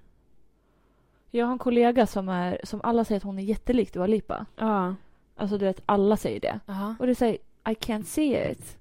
[1.31, 4.47] Jag har en kollega som, är, som alla säger att hon är jättelik Dua Lipa.
[4.57, 4.95] Ja.
[5.37, 6.61] Alltså du vet, alla säger det.
[6.67, 6.95] Aha.
[6.99, 7.35] Och det säger
[7.69, 8.79] I can't see it.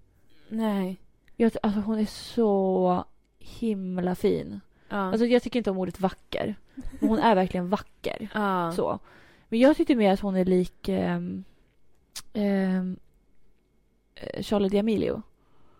[0.49, 0.97] Nej.
[1.35, 3.05] Jag, alltså hon är så
[3.39, 4.61] himla fin.
[4.89, 4.97] Ja.
[4.97, 6.55] Alltså jag tycker inte om ordet vacker.
[6.99, 8.29] Men hon är verkligen vacker.
[8.33, 8.71] ja.
[8.75, 8.99] Så.
[9.49, 11.43] Men jag tyckte mer att hon är lik ehm,
[12.33, 12.99] ehm,
[14.15, 15.21] eh, Charlotte D'Amelio.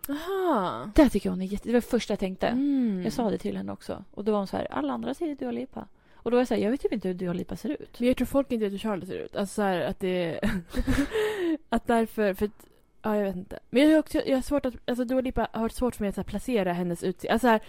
[0.08, 0.90] Aha.
[0.94, 1.68] Där tycker jag hon är jätte...
[1.68, 2.46] Det var det första jag tänkte.
[2.46, 3.02] Mm.
[3.04, 4.04] Jag sa det till henne också.
[4.10, 5.86] Och då var hon så här, alla andra säger Dua Lipa.
[6.14, 8.00] Och då var jag så här, jag vet typ inte hur Dua Lipa ser ut.
[8.00, 9.36] Men jag tror folk inte vet hur Charlie ser ut.
[9.36, 10.40] Alltså så här, att det
[11.68, 12.66] Att därför, för att,
[13.02, 13.58] ja jag vet inte.
[13.70, 16.02] Men jag har också, jag har svårt att, alltså Dua Lipa har varit svårt för
[16.04, 17.32] mig att så här, placera hennes utseende.
[17.32, 17.60] Alltså här,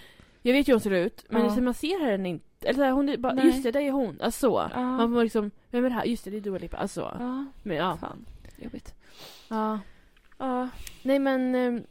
[0.41, 1.61] jag vet ju hur hon ser ut, men Ja.
[1.61, 2.45] man ser henne inte.
[2.67, 3.45] Eller så här, hon är bara, Nej.
[3.45, 4.17] just det, det är hon.
[4.21, 4.69] Alltså så.
[4.73, 4.79] Ja.
[4.97, 6.05] Man får liksom, vem är det här?
[6.05, 6.77] Just det, det är Dua Lipa.
[6.77, 7.01] Alltså.
[7.19, 7.97] Ja, Men ja.
[8.01, 8.25] fan.
[8.57, 8.93] Jobbigt.
[9.50, 9.79] ja.
[10.38, 10.69] Ja.
[11.03, 11.83] Nej men, um,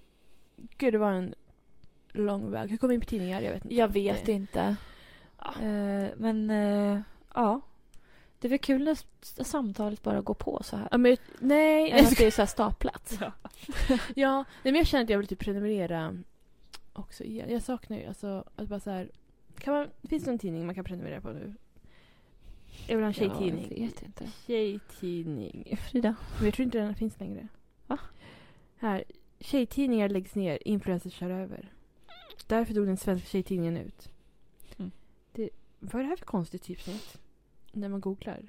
[0.78, 1.34] gud det var en
[2.12, 2.70] lång väg.
[2.70, 3.40] Hur kom vi in på tidningar?
[3.40, 3.74] Jag vet inte.
[3.74, 4.76] Jag vet Det- inte.
[5.38, 5.52] Ja.
[5.62, 7.00] Eh, men eh,
[7.34, 7.60] ja.
[8.40, 8.98] Det är väl kul när
[9.44, 10.88] samtalet bara går på så här.
[10.90, 11.90] Ja, men, nej.
[11.90, 13.18] Än att det är så här staplat.
[13.20, 13.32] Ja.
[14.14, 16.18] ja, nej, men jag känner att jag vill typ prenumerera
[16.92, 17.50] också igen.
[17.50, 19.10] Jag saknar ju alltså att bara så här,
[19.58, 21.54] kan man, finns det någon tidning man kan prenumerera på nu?
[22.86, 23.66] Jag vill ha en tjejtidning.
[23.70, 24.30] Ja, jag vet inte.
[24.46, 25.76] Tjejtidning.
[25.90, 26.14] Frida.
[26.36, 27.48] Men jag tror inte den finns längre.
[27.86, 27.98] Va?
[28.76, 29.04] Här.
[29.40, 31.72] Tjejtidningar läggs ner, influencers kör över.
[32.46, 34.08] Därför dog den svenska tjejtidningen ut.
[34.78, 34.90] Mm.
[35.32, 37.18] Det, vad är det här för konstigt typsnitt?
[37.72, 38.48] När man googlar.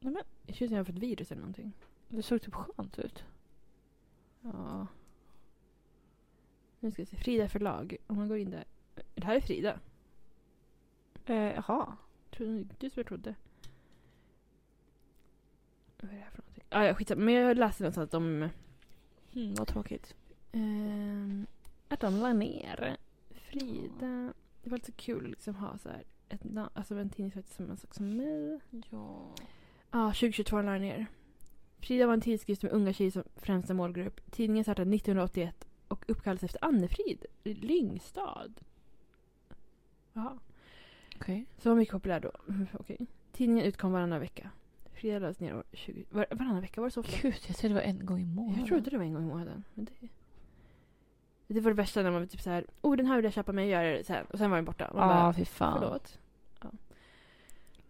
[0.00, 1.72] Nej, men, Det känns som jag har fått virus eller någonting.
[2.08, 3.24] det såg typ skönt ut.
[4.40, 4.86] Ja.
[6.80, 7.16] Nu ska vi se.
[7.16, 7.96] Frida förlag.
[8.06, 8.64] Om man går in där.
[9.14, 9.80] Det här är Frida.
[11.26, 11.96] Eh, Jaha.
[12.30, 13.34] Trodde, du som jag trodde.
[16.00, 16.64] Vad är det här för någonting?
[16.68, 17.22] Ah, ja, skitsamma.
[17.24, 18.48] Men jag läste någonstans att de...
[19.32, 20.14] Mm, vad tråkigt.
[20.52, 21.46] ehm,
[21.88, 22.96] att de la ner.
[23.30, 24.32] Frida.
[24.62, 26.40] Det var lite kul att liksom ha så här ett
[26.74, 28.60] alltså en tidning som samma sak som mig.
[28.90, 29.34] Ja.
[29.90, 31.06] Ja, 2022 la ner.
[31.78, 34.30] Frida var en tidskrift med unga tjejer som främsta målgrupp.
[34.30, 38.50] Tidningen startade 1981 och uppkallades efter Annefrid i Lyngstad.
[40.12, 40.38] Jaha.
[41.16, 41.46] Okej.
[41.58, 42.32] Så var mycket populär då.
[42.72, 43.06] Okej.
[43.32, 44.50] Tidningen utkom varannan vecka.
[44.92, 46.04] Frida lades ner år 20...
[46.10, 46.80] Var, varannan vecka?
[46.80, 47.16] Var det så ofta?
[47.22, 48.58] Gud, jag trodde det var en gång i månaden.
[48.58, 49.64] Jag trodde det var en gång i månaden.
[49.74, 50.08] Men det...
[51.54, 52.64] det var det värsta när man var typ så här.
[52.82, 54.26] Oh, den här vill jag köpa men jag gör det sen.
[54.26, 54.90] Och sen var den borta.
[54.94, 55.78] Man Ja, bara, fy fan.
[55.80, 56.18] förlåt.
[56.62, 56.68] Ja.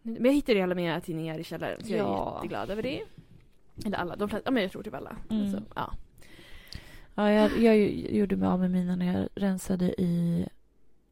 [0.02, 1.84] Men jag hittade alla mina tidningar i källaren.
[1.84, 1.98] Så jag
[2.30, 3.02] är jätteglad över det.
[3.86, 4.16] Eller alla.
[4.16, 4.46] De flesta.
[4.48, 5.16] Ja, men jag tror typ alla.
[5.30, 5.42] Mm.
[5.42, 5.92] Alltså, ja.
[7.14, 7.76] Ja, jag, jag
[8.16, 10.46] gjorde mig av med mina när jag rensade i...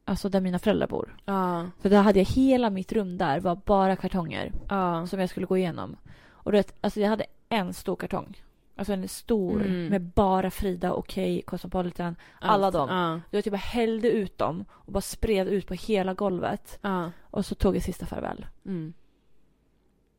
[0.05, 1.15] Alltså där mina föräldrar bor.
[1.25, 1.67] Ja.
[1.81, 5.07] För där hade jag hela mitt rum där var bara kartonger Ja.
[5.07, 5.95] som jag skulle gå igenom.
[6.29, 8.41] Och du vet, alltså jag hade en stor kartong.
[8.79, 9.85] Alltså en stor Mm.
[9.87, 12.15] med bara Frida, Okej, Cosmopolitan.
[12.41, 12.73] alla Allt.
[12.73, 12.89] dem.
[12.89, 13.19] Ja.
[13.31, 16.79] Du vet, jag bara hällde ut dem och bara spred ut på hela golvet.
[16.81, 17.11] Ja.
[17.21, 18.45] Och så tog jag sista farväl.
[18.65, 18.93] Mm.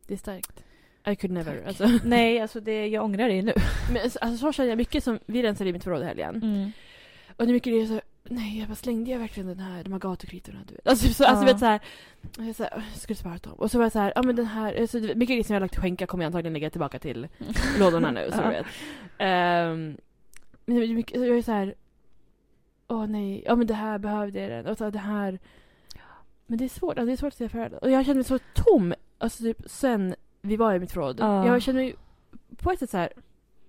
[0.07, 0.64] Det är starkt.
[1.07, 1.57] I could never.
[1.57, 1.66] Tack.
[1.66, 1.88] Alltså.
[2.09, 3.53] Nej, alltså det, jag ångrar det nu.
[3.92, 6.37] Men alltså, alltså, så känner jag mycket som, vi rensade i mitt förråd i helgen.
[6.42, 6.73] Mm.
[7.37, 9.85] Och det är mycket det är så, nej jag bara slängde jag verkligen den här,
[9.85, 10.87] de här gatukritorna du vet.
[10.88, 11.47] Alltså, så, alltså Ja.
[11.47, 11.81] du vet såhär,
[12.38, 13.53] och jag, så här, skulle spara dem.
[13.53, 15.75] Och så var jag såhär, ja men den här, alltså, mycket grejer som jag lagt
[15.75, 17.29] i skänka kommer jag antagligen lägga tillbaka till
[17.79, 18.45] lådorna nu, så Ja.
[18.45, 18.66] du vet.
[19.19, 19.97] Ehm,
[20.66, 21.75] men är jag är såhär,
[22.88, 25.38] åh nej, ja men det här behövde jag den, och så det här.
[26.47, 28.25] Men det är svårt, alltså, det är svårt att säga för Och jag känner mig
[28.25, 31.16] så tom, alltså typ sen vi var i mitt förråd.
[31.21, 31.47] Ja.
[31.47, 31.95] Jag känner mig
[32.57, 33.12] på ett sätt såhär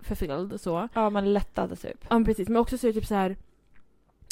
[0.01, 0.89] förfylld så.
[0.93, 2.05] Ja, man lättade typ.
[2.09, 3.35] Ja men precis, men också så är det typ så här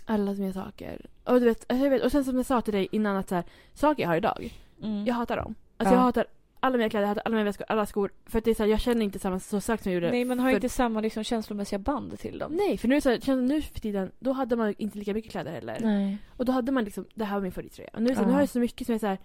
[0.09, 1.05] alla mina saker.
[1.23, 3.29] Och du vet, alltså, jag vet, och sen som jag sa till dig innan att
[3.29, 3.43] så här,
[3.73, 5.05] saker jag har idag, Mm.
[5.05, 5.55] jag hatar dem.
[5.77, 5.99] Alltså Ja.
[5.99, 6.25] jag hatar
[6.59, 8.11] alla mina kläder, jag hade alla mina väskor, alla skor.
[8.25, 10.11] För att det är så här, jag känner inte samma så starkt som jag gjorde.
[10.11, 12.51] Nej, man har för- inte samma liksom, känslomässiga band till dem.
[12.51, 15.31] Nej, för nu, är så här, nu för tiden, då hade man inte lika mycket
[15.31, 15.77] kläder heller.
[15.81, 16.17] Nej.
[16.37, 17.89] Och då hade man liksom, det här var min favorittröja.
[17.93, 18.25] Och nu, så, Ja.
[18.27, 19.17] nu har jag så mycket som är så här,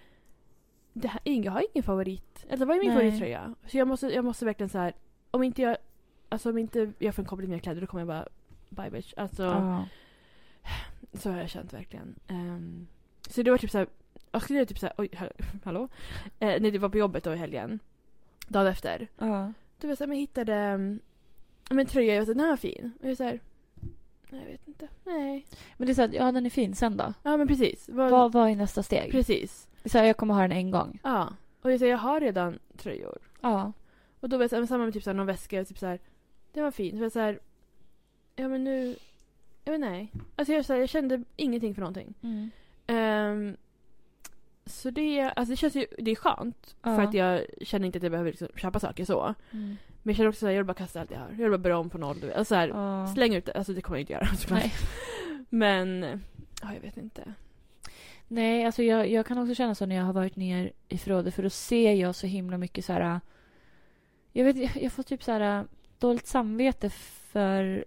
[0.93, 2.45] det här, jag har ingen favorit.
[2.49, 2.97] Eller vad är min Nej.
[2.99, 3.55] favorittröja?
[3.67, 4.95] Så jag måste, jag måste verkligen så här,
[5.31, 5.77] om inte jag,
[6.29, 8.29] alltså om inte jag får en komplimang med mina kläder då kommer jag bara,
[8.69, 9.15] bye bitch.
[9.17, 9.85] Alltså, Ja.
[11.15, 12.15] Så har jag känt verkligen.
[12.29, 12.87] Ehm,
[13.29, 13.87] så det var typ så här,
[14.33, 15.33] jag skulle göra typ så här, oj, hall-
[15.65, 15.89] hallå?
[16.39, 17.79] Eh, när det var på jobbet då i helgen.
[18.49, 19.09] Dagen efter.
[19.19, 19.53] Ja.
[19.79, 21.01] Då var jag så här, men jag hittade um,
[21.81, 22.93] en tröja, jag här, den här var fin.
[22.99, 23.41] Och jag är så här,
[24.31, 25.47] nej jag vet inte, nej.
[25.77, 27.15] Men det är så att, ja den är fin sen då.
[27.23, 27.89] Ja men precis.
[27.89, 29.11] Vad, Vad, vad är nästa steg?
[29.11, 29.69] Precis.
[29.85, 31.01] Så här, jag kommer ha den en gång.
[31.05, 31.33] Ja.
[31.63, 33.19] Och jag säger, jag har redan tröjor.
[33.41, 33.73] Ja.
[34.21, 35.69] Och då var jag så här, men samma med typ så här, någon väska, och
[35.69, 36.01] typ så här,
[36.53, 36.91] den var fin.
[36.91, 37.39] Så jag var så här,
[38.37, 38.97] ja men nu,
[39.65, 40.13] jag vet nej.
[40.37, 42.15] Alltså jag, här, jag kände ingenting för någonting.
[42.23, 42.51] Mm.
[42.87, 43.57] Ehm,
[44.67, 46.77] så det, alltså det känns ju, det är skönt.
[46.83, 46.97] Ja.
[46.97, 49.35] För att jag känner inte att jag behöver liksom köpa saker så.
[49.51, 49.77] Mm.
[50.03, 51.29] Men jag känner också att jag vill bara kasta allt jag har.
[51.29, 52.17] Jag vill bara börja om på noll.
[52.25, 53.07] Alltså så här, Ja.
[53.15, 53.53] släng ut det.
[53.53, 54.29] Alltså det kommer jag inte göra.
[54.51, 54.73] Nej.
[55.49, 56.03] Men,
[56.63, 57.35] ja jag vet inte.
[58.29, 61.35] Nej, alltså jag, jag kan också känna så när jag har varit ner i förrådet
[61.35, 63.21] för då ser jag så himla mycket så här.
[64.33, 65.65] Jag vet, jag får typ så här
[65.99, 67.85] dåligt samvete för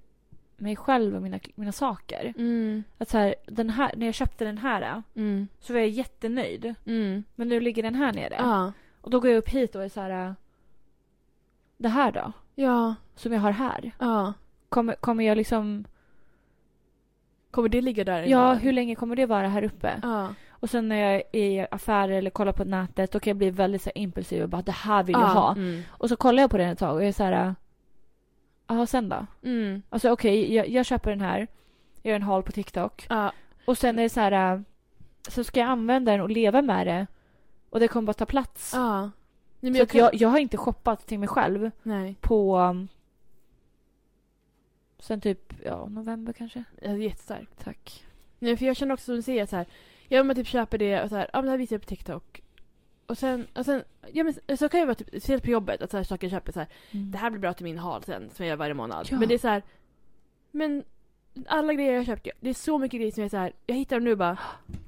[0.57, 2.33] mig själv och mina, mina saker.
[2.37, 5.89] Mm, Att så här, den här, när jag köpte den här mm, så var jag
[5.89, 6.75] jättenöjd.
[6.85, 7.23] mm.
[7.35, 8.35] Men nu ligger den här nere.
[8.39, 8.73] Ja.
[9.01, 10.35] Och då går jag upp hit och är så här.
[11.77, 12.31] Det här då?
[12.55, 12.95] Ja.
[13.15, 13.91] Som jag har här.
[13.99, 14.33] Ja.
[14.69, 15.85] Kommer, kommer jag liksom...
[17.51, 18.23] Kommer det ligga där?
[18.23, 19.99] Ja, hur länge kommer det vara här uppe?
[20.03, 20.33] Ja.
[20.49, 23.49] Och sen när jag är i affärer eller kollar på nätet då kan jag bli
[23.49, 25.33] väldigt så impulsiv och bara det här vill jag ja.
[25.33, 25.51] ha.
[25.51, 25.81] Mm.
[25.89, 27.55] Och så kollar jag på den ett tag och jag är så här.
[28.67, 29.25] Ja, sen då?
[29.43, 29.81] Mm.
[29.89, 31.47] Alltså okej, jag, jag köper den här.
[32.01, 33.05] Jag gör en haul på TikTok.
[33.09, 33.31] Ja.
[33.65, 34.53] Och sen är det så här.
[34.55, 34.61] äh,
[35.29, 37.07] Så ska jag använda den och leva med det.
[37.69, 38.71] Och det kommer bara ta plats.
[38.73, 39.11] Ja.
[39.59, 39.99] Nej, så jag kan...
[40.01, 42.15] jag, jag har inte shoppat till mig själv Nej.
[42.21, 42.57] på...
[42.59, 42.87] um,
[44.99, 46.63] Sen typ, ja, november kanske.
[46.81, 47.63] Är jättestarkt.
[47.63, 48.05] Tack.
[48.39, 49.65] Nej, för jag känner också som du säger så här.
[50.07, 51.29] Ja, men typ köper det och så här.
[51.33, 52.41] Ja, men det här visar jag på TikTok.
[53.07, 55.91] Och sen, och sen ja, men så kan jag vara typ, speciellt på jobbet, att
[55.91, 56.67] så här, saker köper så här.
[56.91, 57.11] Mm.
[57.11, 59.07] Det här blir bra till min hal sen, som jag gör varje månad.
[59.11, 59.19] Ja.
[59.19, 59.63] Men det är så här.
[60.51, 60.83] Men
[61.47, 63.53] alla grejer jag köpt, det är så mycket grejer som jag är så här.
[63.65, 64.39] Jag hittar dem nu bara,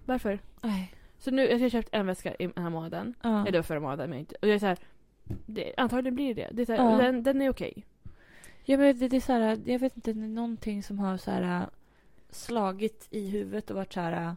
[0.06, 0.40] varför?
[0.62, 0.94] Nej.
[1.18, 3.14] Så nu, jag har köpt en väska i den här månaden.
[3.22, 3.48] Ja.
[3.48, 4.36] Eller förra månaden, men inte.
[4.42, 4.78] Och jag är så här.
[5.46, 6.62] Det, antagligen blir det det.
[6.62, 6.98] är så här, Ja.
[6.98, 7.86] den, den är okej.
[8.66, 11.18] Ja, men det, det är så här, jag vet inte, det är någonting som har
[11.18, 11.70] så här
[12.30, 14.36] slagit i huvudet och varit så här,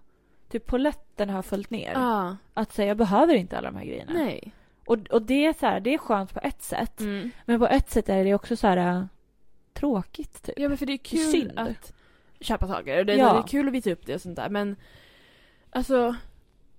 [0.53, 1.93] typ poletten har följt ner.
[1.93, 2.37] Ja.
[2.55, 4.13] Att säga, jag behöver inte alla de här grejerna.
[4.13, 4.53] Nej.
[4.87, 7.01] Och, och det är så här, det är skönt på ett sätt.
[7.01, 7.31] Mm.
[7.45, 9.05] Men på ett sätt är det också så här äh,
[9.73, 10.59] tråkigt typ.
[10.59, 11.53] Ja men för det är kul Synd.
[11.59, 11.93] att
[12.41, 12.99] köpa saker.
[12.99, 13.33] Och det, är- Ja.
[13.33, 14.49] det är kul att visa upp det och sånt där.
[14.49, 14.77] Men
[15.71, 16.15] alltså,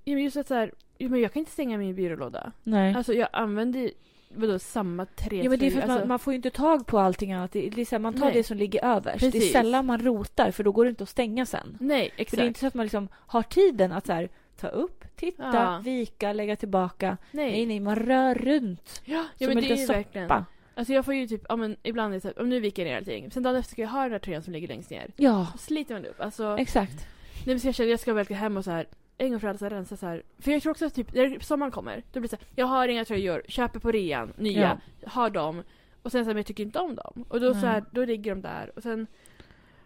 [0.06, 2.52] just att så här, men jag kan inte stänga min byrålåda.
[2.64, 2.96] Nej.
[2.96, 3.92] Alltså jag använder
[4.36, 6.50] vadå samma tre Ja, men det är för att alltså, man, man får ju inte
[6.50, 7.52] tag på allting annat.
[7.52, 8.34] Det är, man tar Nej.
[8.34, 9.20] det som ligger överst.
[9.20, 9.52] Det är Precis.
[9.52, 11.78] sällan man rotar för då går det inte att stänga sen.
[11.80, 12.38] Nej, För exakt.
[12.38, 15.44] det är inte så att man liksom har tiden att så här, ta upp, titta,
[15.54, 15.82] Ja.
[15.84, 17.18] vika, lägga tillbaka.
[17.32, 17.52] nej.
[17.52, 19.02] Nej, nej, man rör runt.
[19.06, 20.28] Ja, ja men en det är ju liten verkligen.
[20.28, 20.46] soppa.
[20.76, 22.82] Alltså jag får ju typ, ja men ibland är det så här, om nu viker
[22.86, 23.32] jag ner allting.
[23.32, 25.12] Sen dagen efter ska jag ha den där tröjan som ligger längst ner.
[25.16, 26.22] Ja, Så sliter man upp.
[26.22, 27.08] Alltså, exakt.
[27.34, 28.86] nej men så jag känner jag ska verkligen hem och så här
[29.18, 30.24] en gång för alla så rensa så här.
[30.40, 32.66] För jag tror också att typ, när sommaren kommer, då blir det så här, jag
[32.66, 35.64] har inga tröjor, köper på rean, nya, har dem.
[36.02, 37.26] Och sen så här, men jag tycker inte om dem.
[37.30, 37.62] Och då Nej.
[37.62, 38.72] så här, då ligger de där.
[38.76, 39.08] Och sen...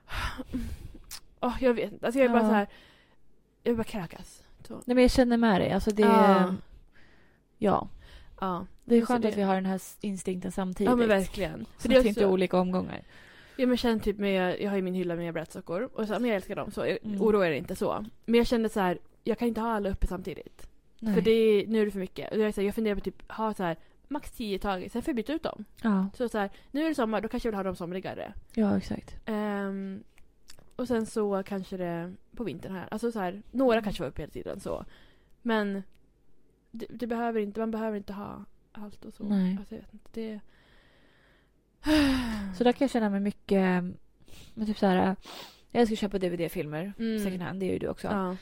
[1.42, 2.06] Åh, jag vet inte.
[2.06, 2.48] Alltså jag är bara Ja.
[2.50, 2.68] så här.
[3.64, 4.44] Jag vill bara kräkas.
[4.68, 4.74] Så.
[4.74, 5.72] Nej, men jag känner med dig.
[5.72, 6.02] Alltså det...
[6.02, 6.54] Ja.
[7.58, 7.88] Ja.
[8.40, 8.66] Ja.
[8.86, 10.90] Det är skönt det- att vi har den här instinkten samtidigt.
[10.92, 11.66] ja men verkligen.
[11.78, 13.02] För det är är inte också, olika omgångar.
[13.56, 15.90] ja, men jag känner typ med, jag har ju min hylla med mina brädsockor.
[15.94, 16.84] Och så, men jag älskar dem så.
[16.84, 17.22] Mm.
[17.22, 18.06] oroar er inte så.
[18.26, 18.98] Men jag kände så här.
[19.28, 20.70] Jag kan inte ha alla uppe samtidigt.
[21.00, 21.14] Nej.
[21.14, 22.32] För det är, nu är det för mycket.
[22.32, 24.92] Och jag, så här, jag funderar på typ ha så här max tio i taget.
[24.92, 25.66] Sen får jag byta ut dem.
[25.84, 28.34] Ja, Så, så här, nu är det sommar, då kanske jag vill ha dem somrigare.
[28.54, 29.16] ja exakt.
[29.26, 30.04] Ehm,
[30.76, 32.88] och sen så kanske det på vintern här.
[32.92, 33.84] Alltså så här, några Mm.
[33.84, 34.86] kanske var uppe hela tiden så.
[35.42, 35.84] Men
[36.72, 39.24] det, det behöver inte, man behöver inte ha allt och så.
[39.24, 39.58] Nej.
[39.60, 40.40] Alltså, jag vet inte, det...
[42.58, 43.84] Så där kan jag känna mig mycket...
[44.54, 45.16] Men typ så här...
[45.72, 46.94] Jag att köpa DVD-filmer.
[47.00, 47.20] Mm.
[47.24, 48.08] Second hand, det gör ju du också.
[48.08, 48.36] Ja.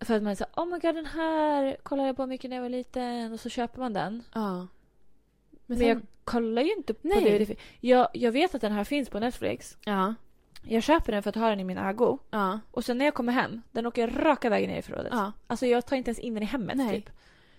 [0.00, 2.56] För att man är så oh my god den här kollade jag på mycket när
[2.56, 3.32] jag var liten.
[3.32, 4.22] Och så köper man den.
[4.34, 4.66] ja.
[5.66, 7.20] Men, Men, jag sen, kollar ju inte på Nej.
[7.24, 7.58] DVD-film.
[7.80, 9.76] Jag, jag vet att den här finns på Netflix.
[9.84, 10.14] ja.
[10.68, 12.18] Jag köper den för att ha den i min ägo.
[12.30, 12.60] Ja.
[12.70, 15.08] Och sen när jag kommer hem, den åker raka vägen ner i förrådet.
[15.12, 15.32] ja.
[15.46, 16.94] Alltså jag tar inte ens in den i hemmet Nej.
[17.02, 17.10] typ.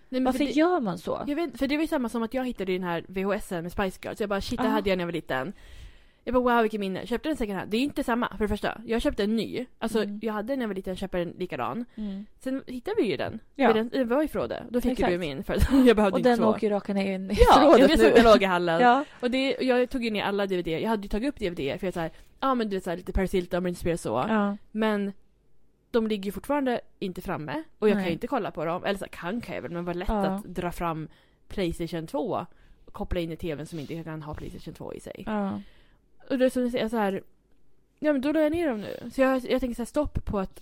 [0.09, 1.23] Nej, Varför för det, gör man så?
[1.27, 3.71] jag vet, för det var ju samma som att jag hittade den här VHSen med
[3.71, 4.19] Spice Girls.
[4.19, 5.53] Jag bara shit, det hade jag när jag var liten.
[6.27, 7.05] Jag bara wow vilket minne.
[7.07, 7.71] Köpte den second hand.
[7.71, 8.81] Det är inte samma för det första.
[8.85, 9.65] Jag köpte en ny.
[9.79, 10.19] Alltså Mm.
[10.23, 11.85] jag hade när jag var liten köpt en likadan.
[12.39, 13.39] Sen hittade vi ju den.
[13.55, 13.73] Ja.
[13.73, 14.63] Den, den var i förrådet.
[14.69, 15.09] Då fick Exakt.
[15.11, 15.53] ju du min för
[15.87, 16.45] jag behövde Och inte den två.
[16.45, 18.31] åker ju raka ner in i Ja, förrådet vet att den nu.
[18.31, 18.81] låg i hallen.
[18.87, 19.05] Ja.
[19.19, 20.67] Och det, jag tog ju ner alla DVD.
[20.67, 23.11] Jag hade ju tagit upp DVD för jag såhär, ja men du vet såhär lite
[23.13, 24.25] Paris Hilton, Britney Spears så.
[24.29, 24.57] Ja.
[24.71, 25.13] Men
[25.91, 27.63] de ligger ju fortfarande inte framme.
[27.79, 28.07] Och jag kan Nej.
[28.09, 28.83] ju inte kolla på dem.
[28.85, 30.15] Eller så kan kan jag väl, men vad lätt Ja.
[30.25, 31.07] att dra fram
[31.47, 32.45] Playstation 2
[32.85, 35.23] och koppla in i TVn som inte kan ha Playstation 2 i sig.
[35.25, 35.61] Ja.
[36.29, 37.23] Och då som du säger så här.
[37.99, 39.11] Ja men då la jag ner dem nu.
[39.15, 40.61] Så jag, jag tänker så här stopp på att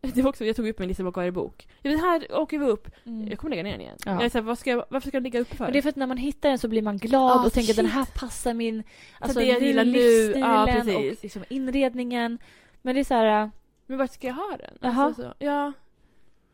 [0.00, 1.68] det var också, jag tog upp min Lisa McGuire-bok.
[1.82, 2.88] Ja, Den här åker vi upp.
[3.06, 3.28] Mm.
[3.28, 3.96] Jag kommer lägga ner den igen.
[4.04, 4.12] Ja.
[4.12, 5.64] Jag är så här, vad ska jag, varför ska den ligga uppe för?
[5.64, 7.52] Men det är för att när man hittar den så blir man glad Ah, och
[7.52, 8.82] tänker att den här passar min
[9.20, 10.32] alltså, det jag gillar nu.
[10.38, 12.38] Ja, och liksom inredningen.
[12.82, 13.50] Men det är så här...
[13.86, 14.78] Men vart ska jag ha den?
[14.96, 15.72] Alltså, så, ja.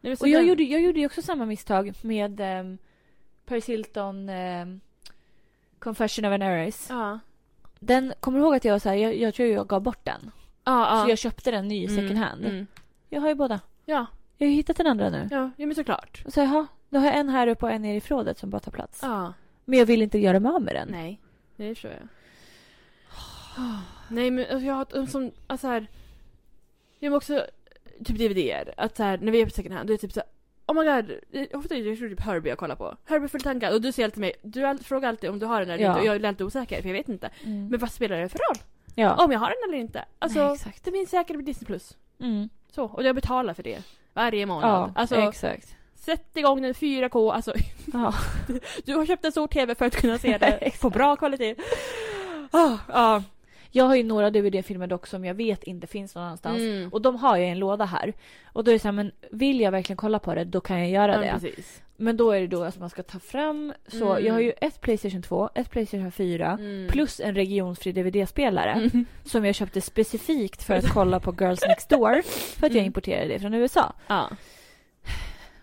[0.00, 2.78] Nej, Och jag den- gjorde, jag gjorde ju också samma misstag med um,
[3.46, 4.80] Paris Hilton um,
[5.78, 6.86] Confession of an Heiress.
[6.90, 7.18] Ja.
[7.86, 10.04] Den, kommer du ihåg att jag var så här, jag, jag tror jag gav bort
[10.04, 10.30] den.
[10.64, 11.04] Ja, ja.
[11.04, 12.44] Så jag köpte den ny second hand.
[12.44, 12.66] Mm.
[13.08, 13.60] Jag har ju båda.
[13.84, 14.06] Ja,
[14.38, 15.28] Jag har ju hittat den andra nu.
[15.30, 16.22] ja, ja men såklart.
[16.26, 18.50] Och så jaha, då har jag en här uppe och en nere i förrådet som
[18.50, 18.98] bara tar plats.
[19.02, 19.32] Ja.
[19.64, 20.88] Men jag vill inte göra mig av med den.
[20.90, 21.20] Nej,
[21.56, 22.08] Nej, det förstår jag.
[24.08, 25.86] Nej men alltså, jag har som, alltså här.
[26.98, 27.46] Jag har också
[28.04, 28.74] typ DVDer.
[28.76, 30.28] Att så här, när vi är på second hand, då är det typ så här,
[30.66, 31.10] Oh my god,
[31.54, 32.96] ofta är det typ Herbie jag kollar på.
[33.04, 35.70] Herbie full tankar och du säger alltid mig, du frågar alltid om du har den
[35.70, 35.90] eller Ja.
[35.90, 37.30] inte och jag är alltid osäker för jag vet inte.
[37.44, 37.68] Mm.
[37.68, 38.62] Men vad spelar det för roll?
[38.94, 39.24] ja.
[39.24, 40.04] Om jag har den eller inte?
[40.18, 40.84] Alltså, Nej, exakt.
[40.84, 41.66] det finns säkert på Disney+.
[41.66, 41.96] Plus.
[42.20, 42.48] Mm.
[42.70, 43.78] Så, och jag betalar för det.
[44.14, 44.70] Varje månad.
[44.70, 45.76] Ja, alltså, exakt.
[45.94, 47.54] sätt igång den 4K, alltså
[47.92, 48.14] Ja.
[48.84, 51.54] du har köpt en stor TV för att kunna se det på bra kvalitet.
[52.50, 53.22] Ah, ja.
[53.76, 56.58] Jag har ju några DVD-filmer dock som jag vet inte finns någon annanstans.
[56.60, 56.88] Mm.
[56.92, 58.12] Och de har jag i en låda här.
[58.52, 60.78] Och då är det så här, men vill jag verkligen kolla på det, då kan
[60.80, 61.40] jag göra Ja, det.
[61.40, 61.82] precis.
[61.96, 64.26] Men då är det då att man ska ta fram, så Mm.
[64.26, 66.88] jag har ju ett Playstation 2, ett Playstation 4, Mm.
[66.90, 68.72] plus en regionsfri DVD-spelare.
[68.72, 69.04] Mm.
[69.24, 72.22] Som jag köpte specifikt för att kolla på Girls Next Door.
[72.58, 72.86] För att jag Mm.
[72.86, 73.92] importerade det från USA.
[74.06, 74.28] Ja.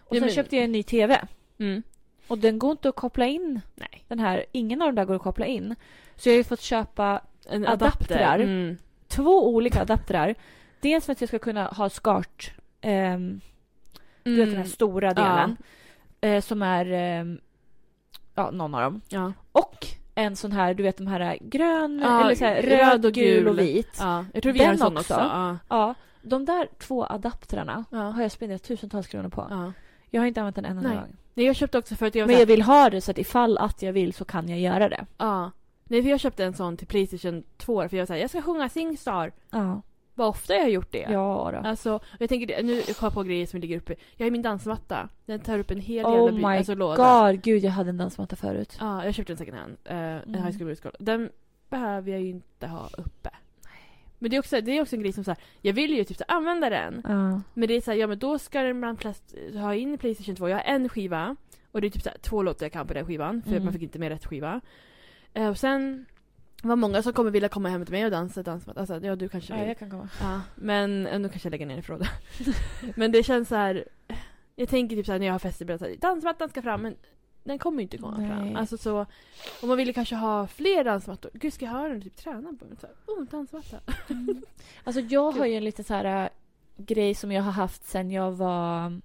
[0.03, 1.21] Och Ja, sen men- köpte jag en ny TV.
[1.59, 1.83] Mm.
[2.27, 3.61] Och den går inte att koppla in.
[3.75, 4.03] Nej.
[4.07, 5.75] Den här, ingen av dem där går att koppla in.
[6.15, 8.39] Så jag har ju fått köpa En Adaptrar.
[8.39, 8.77] Mm.
[9.07, 10.35] två olika adaptrar.
[10.81, 12.51] Dels för att jag ska kunna ha SCART,
[12.81, 13.41] ehm,
[14.23, 15.57] du vet den här stora delen.
[16.21, 17.39] Eh, som är, ehm,
[18.35, 19.01] ja någon av dem.
[19.09, 19.33] Ja.
[19.51, 23.05] Och en sån här, du vet de här grön, Ja, eller så här, röd röd,
[23.05, 23.97] och gul och vit.
[23.99, 24.25] ja.
[24.33, 24.85] Jag tror vi Den också.
[24.87, 25.13] också.
[25.13, 25.57] Ja.
[25.69, 27.97] Ja, de där två adaptrarna Ja.
[27.97, 29.47] har jag spenderat tusentals kronor på.
[29.49, 29.73] Ja.
[30.09, 31.15] Jag har inte använt den en enda gång.
[31.33, 33.57] Nej, jag köpte också för att jag Men jag vill ha det så att ifall
[33.57, 35.05] att jag vill så kan jag göra det.
[35.17, 35.51] Ja.
[35.91, 38.41] Nej, för jag köpte en sån till Playstation 2 för jag var såhär, jag ska
[38.41, 39.31] sjunga Singstar.
[39.49, 39.81] Ja.
[40.13, 41.07] Vad ofta jag har gjort det.
[41.11, 41.67] Ja då.
[41.69, 43.95] Alltså, jag tänker, nu kommer jag på grejer som ligger uppe.
[44.17, 45.09] Jag har min dansmatta.
[45.25, 47.31] Den tar upp en hel Oh jävla by- my alltså, låda.
[47.31, 48.77] God, gud jag hade en dansmatta förut.
[48.79, 49.77] Ja, jag köpte en second hand.
[49.89, 50.43] Uh, En Mm.
[50.43, 50.91] high school musical.
[50.99, 51.29] Den
[51.69, 53.29] behöver jag ju inte ha uppe.
[54.19, 56.03] Men det är också, det är också en grej som så här, jag vill ju
[56.03, 57.01] typ så här, använda den.
[57.07, 57.41] Ja.
[57.53, 60.35] Men det är så här, ja men då ska den bland plast, ha in Playstation
[60.35, 60.49] 2.
[60.49, 61.35] Jag har en skiva.
[61.71, 63.41] Och det är typ så två låtar jag kan på den skivan.
[63.41, 63.63] För Mm.
[63.63, 64.61] man fick inte med rätt skiva.
[65.33, 66.05] Eh, och sen
[66.63, 68.79] var många som kommer vilja komma hem till mig och dansa dansmatta.
[68.79, 69.61] Alltså, ja du kanske vill.
[69.61, 70.09] ja, jag kan komma.
[70.21, 72.09] Ja, men eh, nu kanske jag lägger ner ifrån det.
[72.95, 73.85] men det känns så här.
[74.55, 76.95] Jag tänker typ så här när jag har fester, så här, dansmattan ska fram men
[77.43, 78.29] den kommer ju inte komma Nej.
[78.29, 78.55] fram.
[78.55, 79.05] Alltså så,
[79.61, 81.31] om man ville kanske ha fler dansmattor.
[81.33, 82.65] Gud ska jag ha den typ träna på?
[82.79, 83.79] Så här, oh, dansmatta.
[84.83, 86.29] Alltså jag har ju en liten så här äh,
[86.77, 89.01] grej som jag har haft sen jag var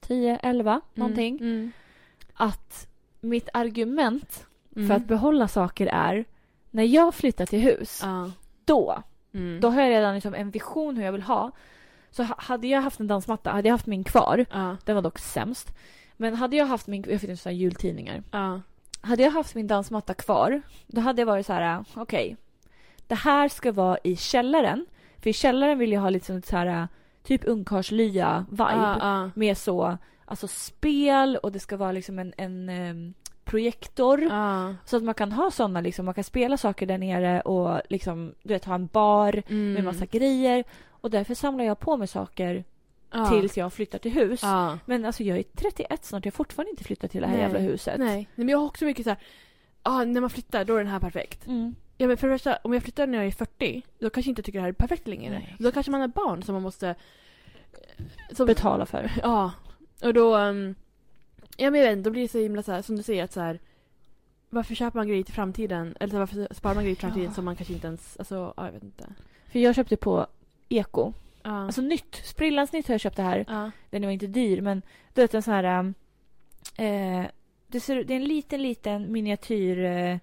[0.00, 1.38] 10, 11 någonting.
[1.40, 1.72] Mm.
[2.34, 2.88] Att
[3.20, 4.47] mitt argument
[4.78, 4.88] Mm.
[4.88, 6.24] för att behålla saker är
[6.70, 8.30] när jag flyttar till hus, Ja.
[8.64, 9.02] då,
[9.34, 9.60] Mm.
[9.60, 11.50] då har jag redan liksom en vision hur jag vill ha.
[12.10, 14.76] Så ha- hade jag haft en dansmatta, hade jag haft min kvar, Ja.
[14.84, 15.72] den var dock sämst.
[16.16, 18.22] Men hade jag haft min, jag fick sån här jultidningar.
[18.30, 18.60] Ja.
[19.00, 22.36] Hade jag haft min dansmatta kvar, då hade jag varit så här, okej.
[23.06, 24.86] det här ska vara i källaren.
[25.22, 26.88] För i källaren vill jag ha lite sånt så här,
[27.22, 28.72] typ ungkarlslya-vibe.
[28.72, 29.30] Ja, ja.
[29.34, 33.14] Med så, alltså spel och det ska vara liksom en, en em,
[33.48, 34.22] projektor.
[34.22, 34.74] Ja.
[34.84, 38.34] Så att man kan ha såna liksom, man kan spela saker där nere och liksom,
[38.42, 39.72] du vet, ha en bar Mm.
[39.72, 40.64] med massa grejer.
[41.00, 42.64] Och därför samlar jag på mig saker
[43.12, 43.26] ja.
[43.30, 44.40] tills jag flyttar till hus.
[44.42, 44.78] Ja.
[44.86, 47.42] Men alltså jag är 31 snart, jag har fortfarande inte flyttat till det här Nej.
[47.42, 47.98] jävla huset.
[47.98, 48.08] Nej.
[48.16, 49.18] Nej, men jag har också mycket så här.
[49.82, 51.46] Ja, när man flyttar då är den här perfekt.
[51.46, 51.74] Mm.
[51.96, 54.32] Ja men för det första, om jag flyttar när jag är 40, då kanske jag
[54.32, 55.30] inte tycker det här är perfekt längre.
[55.34, 55.56] Nej.
[55.58, 56.94] Då kanske man har barn som man måste...
[58.32, 59.10] Som, Betala för.
[59.22, 59.52] Ja.
[60.02, 60.36] Och då...
[60.36, 60.74] ehm,
[61.58, 63.24] ja men jag vet inte, då blir det så himla så här, som du säger
[63.24, 63.58] att så här.
[64.50, 65.96] Varför köper man grejer till framtiden?
[66.00, 67.34] Eller så här, varför sparar man grejer till framtiden Ja.
[67.34, 68.16] som man kanske inte ens...
[68.18, 69.06] Alltså, ja, jag vet inte.
[69.52, 70.26] För jag köpte på
[70.68, 71.12] Eko.
[71.42, 71.50] Ja.
[71.50, 72.14] Alltså nytt.
[72.24, 73.44] Sprillans nytt har jag köpt det här.
[73.48, 73.70] ja.
[73.90, 74.82] Den var inte dyr men
[75.14, 75.94] du vet en sån här...
[76.76, 77.26] Eh,
[77.66, 80.20] det, ser, det är en liten, liten miniatyr...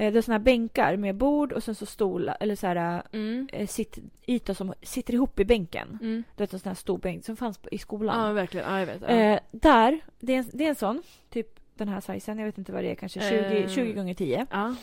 [0.00, 2.66] Eh, Eh, det är såna här bänkar med bord och sen så stolar, eller så
[2.66, 3.48] här Mm.
[3.52, 5.98] eh, sitt, yta som sitter ihop i bänken.
[6.02, 6.22] Mm.
[6.36, 8.26] Du vet en sån här stor bänk som fanns i skolan.
[8.26, 8.70] Ja, verkligen.
[8.72, 9.00] Ja, jag vet.
[9.02, 9.08] Ja.
[9.08, 12.58] Eh, där, det är, en, det är en sån, typ den här sizen, jag vet
[12.58, 13.68] inte vad det är, kanske 20, Eh.
[13.68, 14.46] 20 gånger 10.
[14.50, 14.74] ja.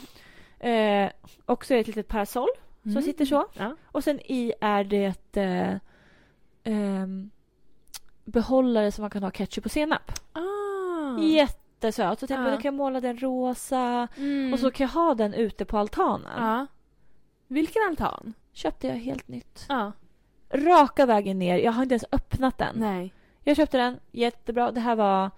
[0.69, 1.09] Eh,
[1.45, 2.49] och så är det ett litet parasoll
[2.81, 3.03] som Mm.
[3.03, 3.45] sitter så.
[3.57, 3.75] Ja.
[3.85, 5.75] Och sen i är det eh,
[6.63, 7.29] ehm,
[8.25, 10.11] behållare som man kan ha ketchup och senap.
[10.33, 11.19] Ah.
[11.81, 12.19] Jättesöt.
[12.19, 12.43] Så typ, Ja.
[12.43, 14.53] då kan jag måla den rosa Mm.
[14.53, 16.43] och så kan jag ha den ute på altanen.
[16.45, 16.67] Ja.
[17.47, 18.33] Vilken altan?
[18.53, 19.65] Köpte jag helt nytt.
[19.69, 19.91] Ja.
[20.49, 21.57] Raka vägen ner.
[21.57, 22.75] Jag har inte ens öppnat den.
[22.79, 23.13] Nej.
[23.43, 23.99] Jag köpte den.
[24.11, 24.71] Jättebra.
[24.71, 25.31] Det här var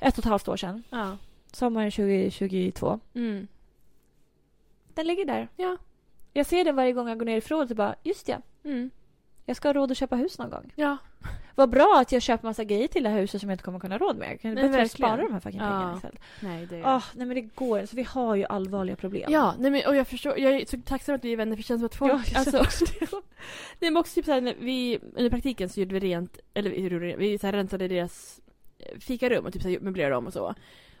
[0.00, 0.82] ett och ett halvt år sedan.
[0.90, 1.16] Ja.
[1.52, 3.00] Sommaren 2022.
[3.14, 3.46] Mm.
[4.94, 5.48] Den ligger där.
[5.56, 5.76] Ja.
[6.32, 8.36] Jag ser den varje gång jag går ner i förrådet och bara, just ja.
[8.64, 8.90] Mm.
[9.48, 10.72] Jag ska ha råd att köpa hus någon gång.
[10.74, 10.96] Ja.
[11.54, 13.78] Vad bra att jag köper massa grejer till det här huset som jag inte kommer
[13.78, 14.30] kunna råd med.
[14.30, 15.66] Jag kan Nej, bättre spara de här fucking Ja.
[15.66, 16.20] pengarna istället.
[16.40, 17.90] Nej, det Åh, nej men det går inte.
[17.90, 19.32] Så vi har ju allvarliga problem.
[19.32, 21.56] Ja, nej men, och jag förstår, jag är så tacksam att vi är vänner för
[21.56, 22.84] det känns som att folk, Ja, jag alltså, också
[23.80, 27.14] nej men också typ såhär, när vi, under praktiken så gjorde vi rent, eller vi,
[27.18, 28.40] vi så här, rensade deras
[28.78, 30.54] eh, fikarum och typ såhär, möblerade om och så.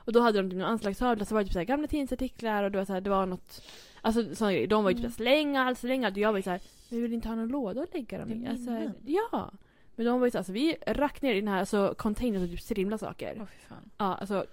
[0.06, 2.70] Och då hade de typ några anslagstavlor så var det typ såhär, gamla tidningsartiklar och
[2.70, 3.62] det var såhär, det var något,
[4.00, 4.66] alltså sådana grejer.
[4.66, 5.12] De var ju typ Mm.
[5.12, 6.14] såhär, släng allt, släng allt.
[6.14, 8.46] Och jag var ju såhär, vi vill inte ha någon låda att lägga dem i.
[8.48, 9.50] Alltså, ja.
[9.96, 12.48] Men de var ju såhär, alltså vi rack ner i den här alltså, containern och
[12.50, 13.36] typ strimla saker.
[13.40, 13.90] Åh, fy fan.
[13.98, 14.46] Ja, alltså,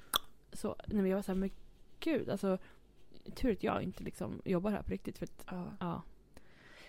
[0.54, 1.50] så, nej men jag var såhär, men
[2.00, 2.58] gud, alltså,
[3.36, 5.66] tur att jag inte liksom jobbar här på riktigt för att, Ja.
[5.80, 6.02] ja.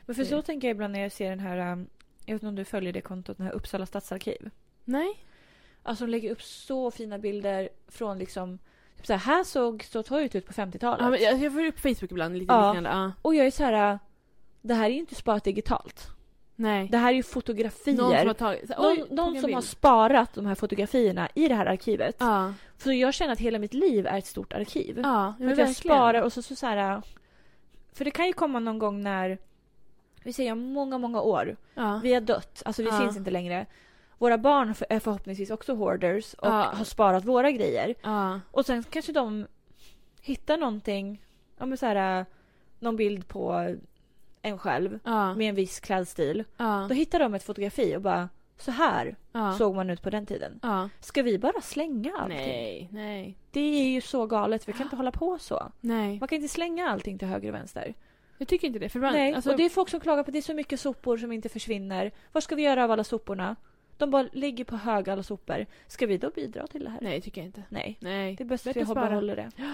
[0.06, 2.54] Men för så tänker jag ibland när jag ser den här, jag vet inte om
[2.54, 4.50] du följer det kontot, den här Uppsala stadsarkiv.
[4.84, 5.24] Nej.
[5.86, 8.58] Alltså de lägger upp så fina bilder från liksom,
[8.96, 11.00] typ så här, här såg så torget ut på 50-talet.
[11.00, 12.68] Ja, men jag, jag får upp Facebook ibland, lite Ja.
[12.72, 12.90] liknande.
[12.90, 13.12] Ja.
[13.22, 13.98] Och jag är så här,
[14.62, 16.06] det här är ju inte sparat digitalt.
[16.56, 16.88] Nej.
[16.88, 17.96] Det här är ju fotografier.
[17.96, 18.68] Någon som har tagit...
[18.68, 22.16] Så, någon, oj, någon som har sparat de här fotografierna i det här arkivet.
[22.18, 22.52] Ja.
[22.78, 25.00] För jag känner att hela mitt liv är ett stort arkiv.
[25.02, 27.02] Ja, att jag sparar och så, så, så här...
[27.92, 29.38] För det kan ju komma någon gång när,
[30.22, 32.00] vi säger många, många år, Ja.
[32.02, 33.00] vi har dött, alltså vi Ja.
[33.00, 33.66] finns inte längre.
[34.24, 36.72] Våra barn är förhoppningsvis också hoarders och Ja.
[36.74, 37.94] har sparat våra grejer.
[38.02, 38.40] Ja.
[38.50, 39.46] Och sen kanske de
[40.20, 41.24] hittar någonting,
[41.58, 42.26] ja men så här,
[42.78, 43.76] någon bild på
[44.42, 45.34] en själv Ja.
[45.34, 46.44] med en viss klädstil.
[46.56, 46.86] Ja.
[46.88, 49.52] Då hittar de ett fotografi och bara, så här Ja.
[49.58, 50.60] såg man ut på den tiden.
[50.62, 50.88] Ja.
[51.00, 52.36] Ska vi bara slänga allting?
[52.38, 52.88] Nej.
[52.92, 53.36] Nej.
[53.50, 55.72] Det är ju så galet, vi kan inte hålla på så.
[55.80, 56.18] Nej.
[56.18, 57.94] Man kan inte slänga allting till höger och vänster.
[58.38, 58.88] Jag tycker inte det.
[58.88, 60.54] För ibland, Nej, alltså, och det är folk som klagar på att det är så
[60.54, 62.10] mycket sopor som inte försvinner.
[62.32, 63.56] Vad ska vi göra av alla soporna?
[63.96, 65.66] De bara ligger på hög alla sopor.
[65.86, 66.98] Ska vi då bidra till det här?
[67.02, 67.62] Nej, tycker jag inte.
[67.68, 67.98] Nej.
[68.00, 68.34] Nej.
[68.36, 69.50] Det är bäst att vi behåller det.
[69.56, 69.64] Ja,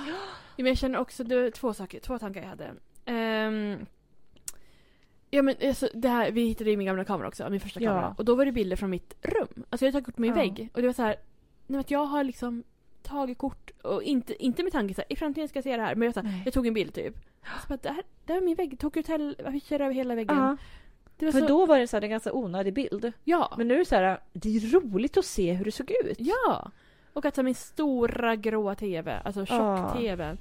[0.57, 2.71] men jag känner också, det två saker, två tankar jag hade.
[3.05, 3.87] Ehm,
[5.31, 7.91] ja men alltså, det här, vi hittade ju min gamla kamera också, min första Ja.
[7.91, 8.15] kamera.
[8.19, 9.65] Och då var det bilder från mitt rum.
[9.71, 10.37] Alltså jag hade tagit kort på min Ja.
[10.37, 10.69] vägg.
[10.75, 11.17] Och det var så här,
[11.67, 12.65] nej, jag har liksom
[13.03, 15.83] tagit kort och inte, inte med tanke så här, i framtiden ska jag se det
[15.83, 15.95] här.
[15.95, 17.15] Men jag, så här, jag tog en bild typ.
[17.63, 20.37] Så bara, det, här, det här är min vägg, Tokyo Hotel affischer över hela väggen.
[20.37, 20.59] Det var
[21.33, 23.13] för så, då var det så här, en ganska onödig bild.
[23.25, 23.55] ja.
[23.59, 26.17] Men nu är det så här, det är roligt att se hur det såg ut.
[26.19, 26.71] Ja!
[27.13, 30.39] Och att så min stora gråa TV, alltså tjock-TVn.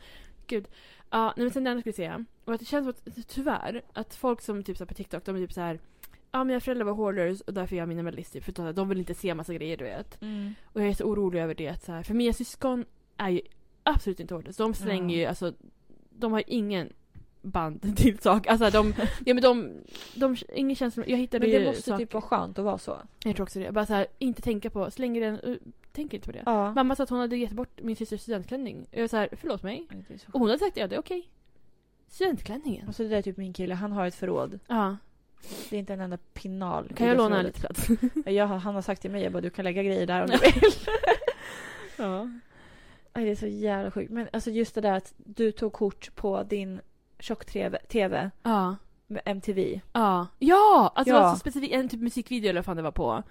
[0.47, 0.67] Gud.
[1.09, 2.25] Ja, nej, men sen den ska vi säga.
[2.45, 5.35] Och att det känns som att, tyvärr, att folk som typ så på TikTok, de
[5.35, 5.79] är typ så här.
[6.31, 8.35] Ja, mina föräldrar var hoarders och därför är jag minimalist.
[8.43, 10.21] För de vill inte se massa grejer, du vet.
[10.21, 10.53] Mm.
[10.65, 11.83] Och jag är så orolig över det.
[11.83, 12.85] Så här, för mina syskon
[13.17, 13.41] är ju
[13.83, 14.57] absolut inte hoarders.
[14.57, 15.21] De slänger Ja.
[15.21, 15.53] ju, alltså,
[16.09, 16.93] de har ingen
[17.49, 18.47] band till sak.
[18.47, 18.93] Alltså de,
[19.25, 19.71] ja men de,
[20.15, 22.05] de, ingen känsla, jag hittade Men det ju måste saker.
[22.05, 22.97] typ vara skönt att vara så.
[23.23, 23.71] Jag tror också det.
[23.71, 25.57] Bara så här, inte tänka på, slänger den, uh,
[25.91, 26.43] tänker inte på det.
[26.45, 26.73] Ja.
[26.73, 28.87] Mamma sa att hon hade gett bort min systers studentklänning.
[28.91, 29.87] Jag var så här, förlåt mig.
[30.09, 31.29] Så Och hon hade sagt ja, det är okej.
[32.07, 32.87] Studentklänningen.
[32.87, 34.59] Alltså det där är typ min kille, han har ett förråd.
[34.67, 34.97] Ja.
[35.69, 36.91] Det är inte en enda pinal.
[36.95, 37.87] Kan jag låna lite plats?
[38.25, 40.37] Jag, han har sagt till mig, jag bara, du kan lägga grejer där om du
[40.43, 40.71] vill.
[41.97, 42.29] ja.
[43.13, 44.11] Aj, det är så jävla sjukt.
[44.11, 46.79] Men alltså just det där att du tog kort på din
[47.19, 48.75] tjock-tv Ja.
[49.07, 49.81] med MTV.
[49.93, 50.27] Ja.
[50.39, 50.91] Ja!
[50.95, 51.17] Alltså Ja.
[51.19, 53.23] det var så specifikt, en typ musikvideo eller vad fan det var på.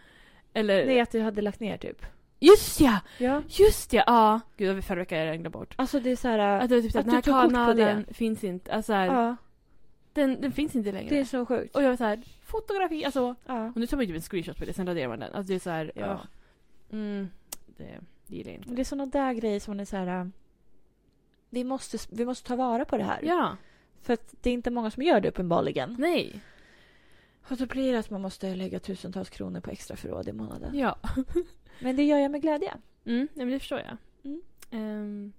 [0.54, 0.86] Eller...
[0.86, 2.06] Nej, att du hade lagt ner typ.
[2.40, 3.00] Just ja!
[3.18, 3.42] Ja.
[3.48, 4.02] Just ja!
[4.06, 4.40] Ja.
[4.56, 5.74] Gud, det var förra veckan jag glömde bort.
[5.76, 6.38] Alltså det är så här...
[6.38, 8.72] Att det var typ Att att den här kanalen finns inte.
[8.72, 9.36] Alltså här, ja,
[10.12, 11.08] den, den finns inte längre.
[11.08, 11.76] det är så sjukt.
[11.76, 13.34] Och jag var så här, fotografi, alltså.
[13.46, 13.66] Ja.
[13.66, 15.34] Och nu tar man ju typ en screenshot på det, sen raderar man den.
[15.34, 16.06] Alltså det är så här, ja.
[16.06, 16.20] Ja.
[16.92, 17.28] Mm,
[17.66, 18.70] det, det gillar jag inte.
[18.70, 20.30] Det är såna där grejer som man är så här...
[21.50, 23.20] Vi måste, vi måste ta vara på det här.
[23.22, 23.56] Ja,
[24.02, 25.96] För att det är inte många som gör det uppenbarligen.
[25.98, 26.40] nej.
[27.50, 30.78] Och då blir det att man måste lägga tusentals kronor på extra förråd i månaden.
[30.78, 30.96] Ja.
[31.80, 32.74] Men det gör jag med glädje.
[33.04, 33.96] Mm, nej, men det förstår jag.
[34.24, 34.42] Mm.
[34.70, 35.32] Ehm,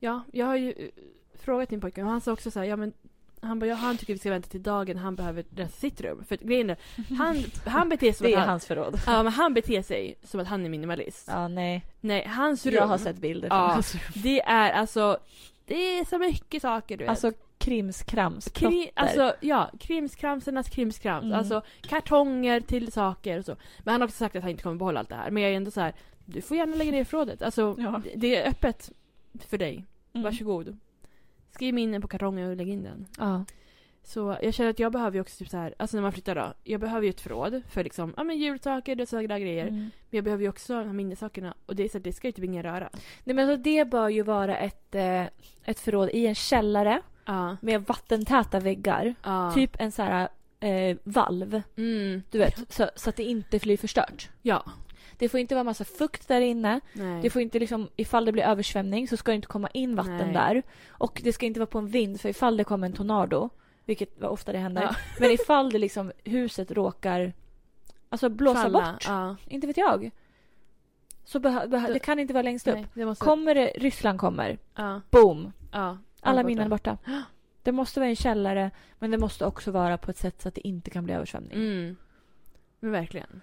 [0.00, 0.88] ja, jag har ju eh,
[1.34, 2.92] frågat min pojke och han sa också så här, ja men
[3.40, 6.24] han bara, ja, han tycker vi ska vänta till dagen han behöver rensa sitt rum.
[6.24, 6.76] För grejen är,
[7.18, 7.36] han,
[7.66, 9.00] han beter sig som Det är han, hans förråd.
[9.06, 11.28] ja, men han beter sig som att han är minimalist.
[11.30, 11.84] Ja, nej.
[12.00, 13.66] Nej, hans rum, Jag har sett bilder från Ja.
[13.72, 14.02] hans rum.
[14.22, 15.18] det är alltså
[15.64, 17.10] Det är så mycket saker du vet.
[17.10, 17.32] Alltså
[17.64, 18.48] krimskrams.
[18.48, 21.24] Kri- alltså ja, krimskramsernas krimskrams.
[21.24, 21.38] Mm.
[21.38, 23.56] Alltså kartonger till saker och så.
[23.78, 25.30] Men han har också sagt att han inte kommer behålla allt det här.
[25.30, 25.94] Men jag är ändå så här,
[26.24, 27.42] du får gärna lägga ner förrådet.
[27.42, 28.02] Alltså Ja.
[28.16, 28.90] det- är öppet
[29.48, 29.84] för dig.
[30.12, 30.24] Mm.
[30.24, 30.76] Varsågod.
[31.50, 33.06] Skriv minnen på kartongen och lägg in den.
[33.18, 33.44] Ja.
[34.04, 36.34] Så jag känner att jag behöver ju också typ så här, alltså när man flyttar
[36.34, 36.52] då.
[36.64, 39.62] Jag behöver ju ett förråd för liksom, ja men julsaker, det sådana grejer.
[39.66, 39.74] Mm.
[39.80, 41.54] Men jag behöver ju också ha minnessakerna.
[41.66, 42.88] Och det är så att det ska ju typ ingen röra.
[43.24, 45.22] Nej, men alltså, det bör ju vara ett, eh,
[45.64, 47.56] ett förråd i en källare Ja.
[47.60, 49.14] med vattentäta väggar.
[49.22, 49.52] Ja.
[49.54, 50.28] Typ en så här
[50.60, 52.22] eh, valv, Mm.
[52.30, 54.30] du vet, så, så att det inte blir förstört.
[54.42, 54.64] Ja.
[55.18, 56.80] Det får inte vara massa fukt där inne.
[56.92, 57.22] Nej.
[57.22, 60.16] Det får inte liksom, ifall det blir översvämning så ska det inte komma in vatten
[60.18, 60.32] Nej.
[60.32, 60.62] där.
[60.88, 63.48] Och det ska inte vara på en vind för ifall det kommer en tornado,
[63.84, 64.82] vilket ofta det händer.
[64.82, 64.94] Ja.
[65.20, 67.32] Men ifall det liksom huset råkar
[68.08, 68.92] alltså blåsa Falla.
[68.92, 69.36] bort, Ja.
[69.48, 70.10] inte vet jag.
[71.24, 72.74] Så det kan inte vara längst upp.
[72.74, 73.24] Nej, det måste...
[73.24, 75.00] Kommer det, Ryssland kommer, Ja.
[75.10, 75.98] boom, Ja.
[76.22, 76.98] Alla minnen är borta.
[77.64, 80.54] Det måste vara en källare, men det måste också vara på ett sätt så att
[80.54, 81.52] det inte kan bli översvämning.
[81.52, 81.96] Mm.
[82.80, 83.40] Men verkligen.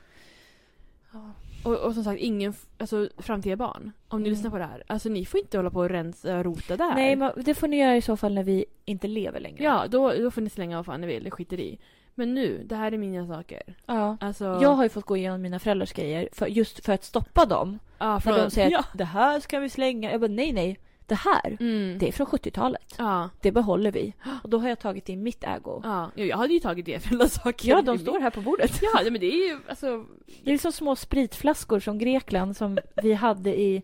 [1.14, 1.32] Ja.
[1.64, 3.92] Och, och som sagt, ingen, alltså framtida barn.
[4.08, 4.36] Om ni Mm.
[4.38, 4.84] lyssnar på det här.
[4.88, 6.96] Alltså ni får inte hålla på och rensa och rota där.
[6.96, 9.64] Nej, men det får ni göra i så fall när vi inte lever längre.
[9.64, 11.80] Ja, då, då får ni slänga vad fan ni vill, det skiter i.
[12.16, 13.62] Men nu, det här är mina saker.
[13.86, 14.18] ja.
[14.22, 14.60] Alltså...
[14.62, 17.80] Jag har ju fått gå igenom mina föräldrars grejer för, just för att stoppa dem.
[18.00, 18.80] ja, När från, de säger ja.
[18.80, 20.12] att det här ska vi slänga.
[20.12, 20.80] Jag bara nej, nej.
[21.10, 21.98] Det här, Mm.
[22.00, 22.96] det är från 70-talet.
[22.98, 23.30] Ja.
[23.42, 24.14] Det behåller vi.
[24.44, 25.82] Och då har jag tagit in mitt ägo.
[25.84, 27.70] Ja, jag hade ju tagit det för alla saker.
[27.70, 28.80] Ja, de står här på bordet.
[28.82, 30.06] Ja, men det är ju alltså...
[30.44, 33.84] Det är liksom små spritflaskor från Grekland som vi hade i...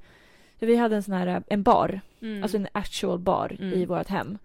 [0.59, 2.01] Vi hade en sån här, en bar.
[2.21, 2.43] Mm.
[2.43, 3.73] Alltså en actual bar Mm.
[3.73, 4.37] i vårt hem.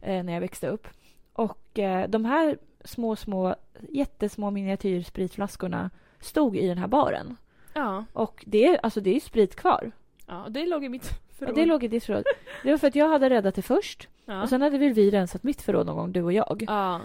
[0.00, 0.86] Eh, när jag växte upp.
[1.32, 3.54] Och eh, de här små, små,
[3.90, 7.36] jättesmå miniatyrspritflaskorna stod i den här baren.
[7.74, 8.04] Ja.
[8.12, 9.90] Och det är, alltså det är sprit kvar.
[10.26, 11.54] Ja, det låg i mitt förråd.
[11.54, 12.24] Det låg i ditt förråd.
[12.62, 14.08] Det var för att jag hade räddat det först.
[14.24, 14.42] Ja.
[14.42, 16.64] Och sen hade väl vi rensat mitt förråd någon gång, du och jag.
[16.68, 17.00] Ja.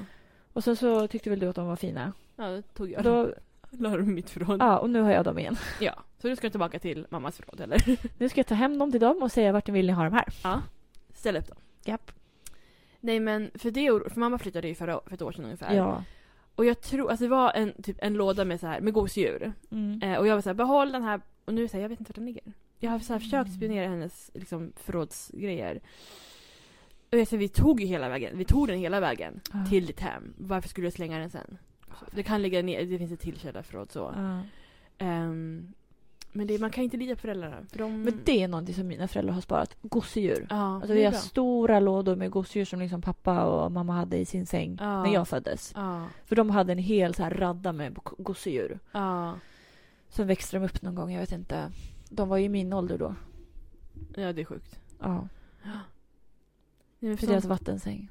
[0.53, 2.13] Och sen så tyckte väl du att de var fina.
[2.35, 3.33] Ja, då tog jag Då,
[3.69, 4.61] La dem i mitt förråd.
[4.61, 5.55] ja, och nu har jag dem igen.
[5.79, 5.93] Ja.
[6.21, 7.97] Så du ska tillbaka till mammas förråd, eller?
[8.19, 10.13] Nu ska jag ta hem dem till dem och säga vart vill ni ha dem
[10.13, 10.25] här.
[10.43, 10.61] Ja.
[11.13, 11.57] Ställ upp dem.
[11.85, 12.11] Japp.
[12.99, 15.75] Nej men, för det för mamma flyttade ju förra, för ett år sedan ungefär.
[15.75, 16.03] Ja.
[16.55, 19.53] Och jag tror, alltså det var en, typ en låda med så här, med gosedjur.
[19.71, 20.01] Mm.
[20.03, 21.21] Eh, och jag var så här, behåll den här.
[21.45, 22.43] Och nu så här, jag vet inte vart den ligger.
[22.79, 25.79] Jag har så här försökt spionera hennes liksom, förrådsgrejer.
[27.11, 29.65] Och jag säger, vi tog ju hela vägen, vi tog den hela vägen Ja.
[29.69, 30.33] till ditt hem.
[30.37, 31.57] Varför skulle du slänga den sen?
[32.11, 34.13] Det kan ligga ner, det finns ett till källarförråd så.
[34.15, 34.41] Ja.
[34.97, 35.73] Ehm,
[36.31, 37.57] men det, man kan inte lita på föräldrarna.
[37.71, 38.01] För de...
[38.03, 39.75] Men det är någonting som mina föräldrar har sparat.
[39.81, 40.47] Gosedjur.
[40.49, 41.19] Ja, Alltså vi har bra.
[41.19, 45.03] stora lådor med gosedjur som liksom pappa och mamma hade i sin säng Ja.
[45.03, 45.71] när jag föddes.
[45.75, 48.79] Ja, För de hade en hel så här radda med go- gosedjur.
[48.91, 49.35] ja.
[50.09, 51.71] Sen växte de upp någon gång, jag vet inte.
[52.09, 53.15] De var ju i min ålder då.
[54.15, 54.79] Ja, det är sjukt.
[54.99, 55.27] Ja.
[56.99, 58.09] Nej, För deras vattensäng.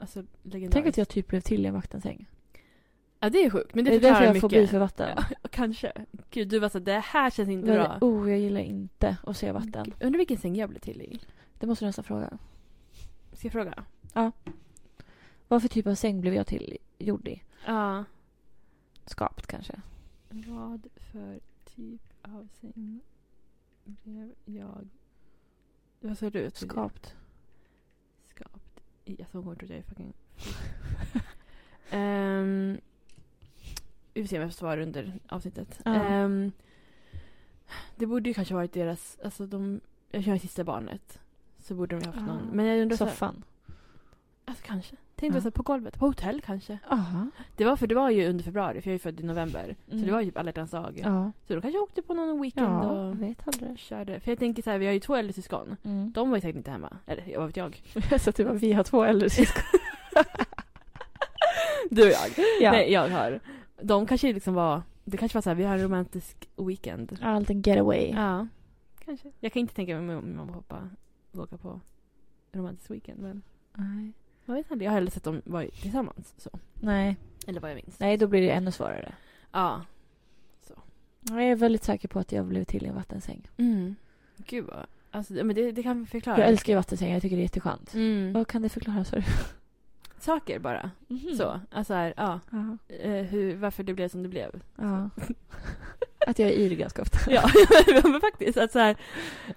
[0.00, 0.72] Alltså, legendariskt.
[0.72, 2.28] Tänk att jag typ blev till i en vattensäng.
[3.20, 3.74] Ja, det är sjukt.
[3.74, 5.08] Men det, Det är därför jag får för vatten.
[5.16, 5.92] Ja, kanske.
[6.30, 7.98] Gud, du var så det här känns inte Men, bra.
[8.00, 9.92] oh, jag gillar inte att se vatten.
[10.00, 11.20] Undrar vilken säng jag blev till i.
[11.58, 12.38] Det måste du nästan fråga.
[13.32, 13.84] Ska jag fråga?
[15.48, 17.42] Vad för typ av säng blev jag till gjord i?
[17.66, 18.04] Ja.
[19.04, 19.80] Skapt kanske?
[20.28, 23.00] Vad för typ av säng
[24.02, 24.88] blev jag...
[26.00, 26.50] Vad sa du?
[26.50, 27.16] Skapt.
[28.24, 28.68] Skapt
[29.32, 30.12] hon kommer tro att jag är fucking...
[31.90, 32.80] Ehm,
[34.14, 35.80] vi får se om jag får svar under avsnittet.
[35.84, 35.94] Ja.
[35.94, 36.52] Ehm,
[37.96, 39.18] det borde ju kanske varit deras...
[39.24, 39.80] Alltså de...
[40.10, 41.18] Jag kör sista barnet.
[41.58, 42.48] Så borde de ju haft någon.
[42.52, 43.44] Men jag undrar Soffan.
[44.44, 44.96] Alltså kanske.
[45.18, 45.42] Tänkte Ja.
[45.42, 45.98] så på golvet.
[45.98, 46.78] På hotell kanske.
[46.90, 47.26] Aha.
[47.56, 48.80] Det var för det var ju under februari.
[48.80, 49.76] För jag är född i november.
[49.86, 50.06] Så Mm.
[50.06, 51.00] det var ju typ alla hjärtans dag.
[51.04, 51.32] Ja.
[51.46, 53.78] Så de kanske åkte på någon weekend Ja, och jag vet aldrig.
[53.78, 54.20] körde.
[54.20, 55.76] För jag tänker så här, vi har ju två äldre syskon.
[55.82, 56.12] Mm.
[56.12, 56.96] De var ju säkert inte hemma.
[57.06, 57.82] Eller vad vet jag.
[58.20, 59.62] så typ att vi har två äldre syskon.
[61.90, 62.44] Du och jag.
[62.60, 62.70] ja.
[62.70, 63.40] Nej, jag har.
[63.82, 64.82] De kanske liksom var...
[65.04, 67.18] Det kanske var så här, vi har en romantisk weekend.
[67.22, 68.10] Allt en getaway.
[68.10, 68.46] Ja.
[69.04, 69.32] Kanske.
[69.40, 70.88] Jag kan inte tänka mig om min mamma och pappa
[71.42, 71.80] åka på
[72.52, 73.20] romantisk weekend.
[73.20, 73.42] Men
[73.74, 74.12] Nej.
[74.56, 74.84] Jag vet inte.
[74.84, 76.34] Jag har hellre sett dem vara tillsammans.
[76.36, 76.50] Så.
[76.74, 77.16] Nej.
[77.46, 78.00] Eller vad jag minns.
[78.00, 79.12] Nej, då blir det ännu svårare.
[79.52, 79.82] Ja.
[81.20, 83.48] Jag är väldigt säker på att jag blev till i en vattensäng.
[83.56, 83.96] Mm.
[84.36, 84.86] Gud vad...
[85.10, 86.38] Alltså, men det, det kan förklara.
[86.38, 87.94] Jag älskar ju vattensäng, jag tycker det är jätteskönt.
[87.94, 88.32] Mm.
[88.32, 89.04] Vad kan det förklara?
[89.04, 89.22] Sorry.
[90.18, 90.90] Saker bara.
[91.08, 91.36] Mhm.
[91.36, 91.60] Så.
[91.70, 92.40] Alltså här, ja.
[92.50, 92.94] Ja.
[92.94, 94.62] Eh, hur, varför det blev som det blev.
[94.76, 95.10] ja.
[96.28, 97.18] Att jag är yr ganska ofta.
[97.30, 97.50] Ja,
[98.04, 98.58] men faktiskt.
[98.58, 98.96] Att så här,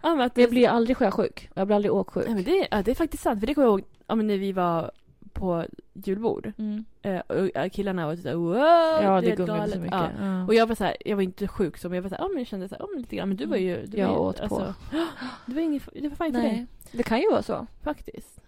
[0.01, 1.49] ja, men att Jag blir aldrig sjösjuk.
[1.53, 2.25] Jag blir aldrig åksjuk.
[2.25, 3.39] Nej, men det, ja, det är faktiskt sant.
[3.39, 4.91] För det kommer jag ihåg ja, men när vi var
[5.33, 6.51] på julbord.
[6.57, 6.85] Mm.
[7.01, 8.55] Eh, och killarna var typ såhär wow,
[9.03, 9.97] Ja, det gungade galet." så mycket.
[9.99, 10.09] Ja.
[10.21, 10.45] Ja.
[10.45, 12.27] Och jag var så här, jag var inte sjuk så men jag var såhär, ja
[12.27, 13.85] men jag kände såhär, ja men lite grann, men du var ju...
[13.85, 14.73] Du Jag var ju, åt på.
[15.45, 16.67] Det var inget, det var fint för dig.
[16.91, 17.67] Det kan ju vara så.
[17.83, 18.39] Faktiskt.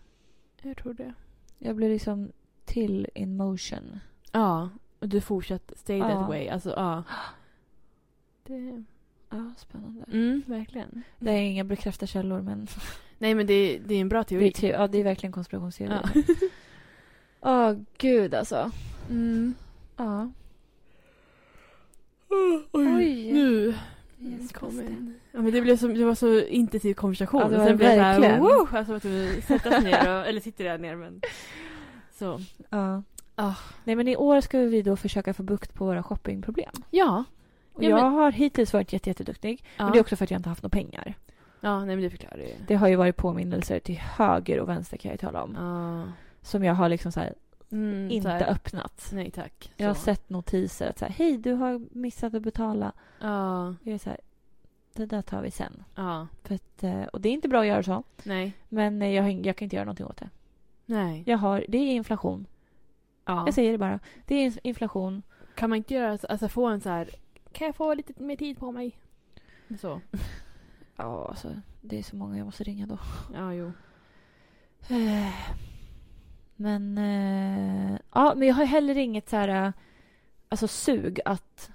[0.62, 1.14] Jag tror det.
[1.60, 2.32] Jag blir liksom
[2.66, 4.00] till in motion.
[4.32, 4.70] Ja,
[5.00, 6.10] och du fortsatte stay Ja.
[6.10, 6.48] that way.
[6.48, 7.04] Alltså ja.
[8.44, 8.84] Det,
[9.30, 10.04] Ja, spännande.
[10.12, 11.04] mm, verkligen.
[11.20, 12.68] Det är inga bekräftade källor men
[13.18, 14.48] Nej men det, det är en bra det teori.
[14.48, 16.02] är, te- ja, det är verkligen konspirationsteorier.
[16.14, 16.22] Ja.
[17.72, 18.72] Åh gud alltså.
[19.10, 19.54] Mm.
[19.98, 20.32] Ja.
[22.30, 23.32] Oj, Oj.
[23.34, 23.76] nu
[24.22, 25.16] Yes, kom en.
[25.32, 27.42] Ja, men det, blev som, det var så intensiv konversation.
[27.42, 28.40] Ja, det var sen det blev så här.
[28.40, 31.22] Wow, alltså att du sätta sig ner och, eller sitter där ner men.
[32.12, 32.40] Så.
[32.70, 33.04] Ja.
[33.36, 33.54] Ah.
[33.84, 36.72] Nej men i år ska vi då försöka få bukt på våra shoppingproblem.
[36.92, 37.24] Ja.
[37.74, 39.64] Och Ja, jag men- har hittills varit jätte, jätteduktig.
[39.78, 39.84] Ja.
[39.84, 41.14] Men det är också för att jag inte haft några pengar.
[41.62, 42.54] ja, nej men det förklarar ju.
[42.68, 45.56] Det har ju varit påminnelser till höger och vänster kan jag ju tala om.
[45.60, 46.12] Ja.
[46.42, 47.34] Som jag har liksom så här,
[47.72, 49.10] Mm, så inte här, öppnat.
[49.14, 49.72] Nej tack.
[49.78, 50.02] Jag har Så.
[50.02, 52.92] sett notiser att så här, hej du har missat att betala.
[53.22, 53.76] Ja.
[53.84, 54.20] Jag är så här,
[54.94, 55.84] det där tar vi sen.
[55.96, 56.28] Ja.
[56.44, 58.04] För att, eh, och det är inte bra att göra så.
[58.24, 58.54] Nej.
[58.70, 60.30] Men eh, jag, jag kan inte göra någonting åt det.
[60.86, 61.24] Nej.
[61.26, 62.46] Jag har, det är inflation.
[63.26, 63.46] Ja.
[63.46, 64.00] Jag säger det bara.
[64.26, 65.22] Det är inflation.
[65.56, 67.10] Kan man inte göra så, alltså få en så här.
[67.54, 68.98] Kan jag få lite mer tid på mig?
[69.80, 70.02] Så.
[70.96, 72.98] Ja, alltså det är så många jag måste ringa då.
[73.34, 73.72] Ja, jo.
[76.56, 79.72] Men, eh, ja, men jag har heller inget så här, eh,
[80.50, 81.72] alltså sug att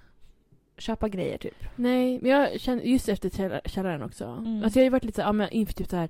[0.76, 1.64] köpa grejer typ.
[1.76, 4.24] Nej, men jag känner just efter käll- källaren också.
[4.24, 4.62] Mm.
[4.64, 6.08] Alltså jag har ju varit lite så här, ja, men inför typ så här.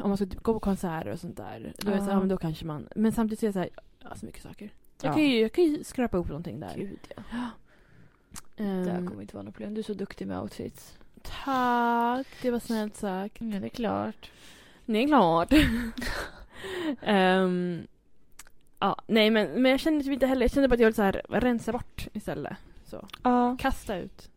[0.00, 1.72] Om man ska typ gå på konserter och sånt där.
[1.78, 2.12] Då är det så Ja.
[2.12, 2.88] ja men då kanske man.
[2.96, 4.70] Men samtidigt så är det så här, ja så mycket saker.
[5.02, 5.14] Jag, Ja.
[5.14, 6.74] kan ju, jag kan ju skrapa ihop någonting där.
[6.76, 7.22] Gud ja.
[8.58, 9.74] Ehm, Det här kommer inte vara något problem.
[9.74, 10.98] Du är så duktig med outfits.
[11.22, 13.36] Tack, det var snällt sagt.
[13.38, 14.30] Ja, det är klart.
[14.86, 15.52] Det är klart.
[17.02, 17.86] Ehm,
[18.78, 20.94] ja, nej men, men jag kände typ inte heller, jag kände bara att jag ville
[20.94, 22.56] så här rensa bort istället.
[22.86, 23.08] Så.
[23.22, 24.30] Ja, Kasta ut.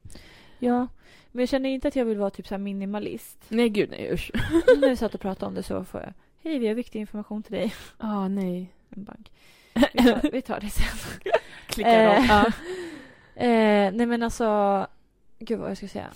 [0.60, 0.88] ja.
[1.32, 3.38] Men jag känner inte att jag vill vara typ så här minimalist.
[3.48, 4.32] Nej gud nej usch.
[4.80, 6.14] När vi satt och pratade om det så får jag.
[6.44, 7.74] Hej, vi har viktig information till dig.
[7.98, 8.74] Ah nej.
[8.90, 9.32] En bank.
[9.74, 11.22] Vi tar, vi tar det sen.
[11.68, 12.46] Klickar Eh.
[13.36, 14.88] Eh, nej men alltså.
[15.40, 16.08] Gud vad jag ska säga.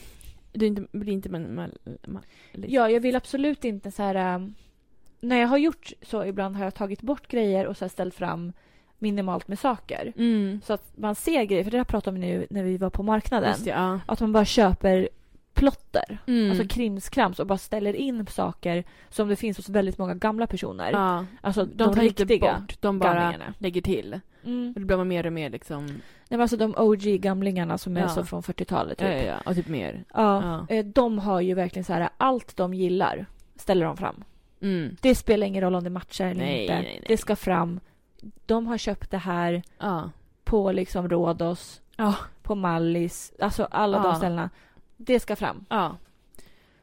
[0.53, 1.71] Du inte, blir inte man, man,
[2.07, 4.35] man, Ja, jag vill absolut inte så här...
[4.35, 4.55] ähm,
[5.19, 8.53] när jag har gjort så ibland har jag tagit bort grejer och så ställt fram
[8.99, 10.13] minimalt med saker.
[10.17, 10.61] Mm.
[10.65, 13.03] Så att man ser grejer, för det här pratade vi nu när vi var på
[13.03, 13.55] marknaden.
[13.63, 13.99] Det, ja.
[14.05, 15.09] Att man bara köper
[15.53, 16.17] plotter.
[16.27, 16.49] Mm.
[16.51, 20.91] Alltså krimskrams och bara ställer in saker som det finns hos väldigt många gamla personer.
[20.91, 21.25] ja.
[21.41, 23.53] Alltså De, de, tar inte bort, de bara gamlingarna.
[23.57, 24.19] lägger till.
[24.45, 24.73] Mm.
[24.75, 25.85] Och då blir man mer och mer liksom...
[25.85, 25.95] Nej,
[26.29, 28.09] men alltså de OG-gamlingarna som är Ja.
[28.09, 29.07] så från 40-talet typ.
[29.07, 29.37] Ja, ja, ja.
[29.45, 30.03] Och typ mer.
[30.13, 30.75] Ja, Ja.
[30.75, 33.25] eh, de har ju verkligen så här allt de gillar
[33.55, 34.23] ställer de fram.
[34.61, 34.95] Mm.
[35.01, 36.73] Det spelar ingen roll om det matchar eller Nej, inte.
[36.73, 37.03] nej, nej.
[37.07, 37.79] Det ska fram.
[38.45, 40.09] De har köpt det här Ja.
[40.43, 42.15] på liksom Rhodos, Ja.
[42.41, 44.03] på Mallis, alltså alla Ja.
[44.03, 44.49] de ställena.
[44.97, 45.65] Det ska fram.
[45.69, 45.97] Ja.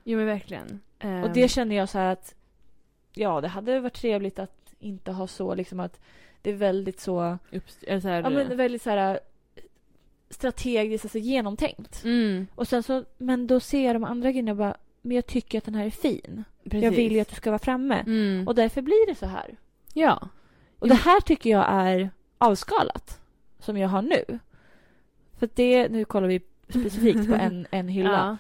[0.05, 0.81] Jo men verkligen.
[0.99, 2.35] Och Ehm, det känner jag så här att
[3.15, 6.01] ja, det hade varit trevligt att inte ha så liksom att
[6.43, 9.21] det är väldigt så, Upps, eller så här, ja men väldigt så här
[10.31, 12.05] strategiskt, alltså genomtänkt.
[12.05, 15.27] mm, Och sen så, men då ser jag de andra grejerna och bara, men jag
[15.27, 16.45] tycker att den här är fin.
[16.65, 16.85] precis.
[16.85, 18.01] Jag vill ju att du ska vara framme.
[18.07, 18.49] Mm.
[18.49, 19.57] Och därför blir det så här.
[19.95, 20.29] ja.
[20.79, 23.21] Och det här tycker jag är avskalat.
[23.59, 24.39] Som jag har nu.
[25.39, 28.11] För det, nu kollar vi specifikt på en, en hylla.
[28.11, 28.37] Ja.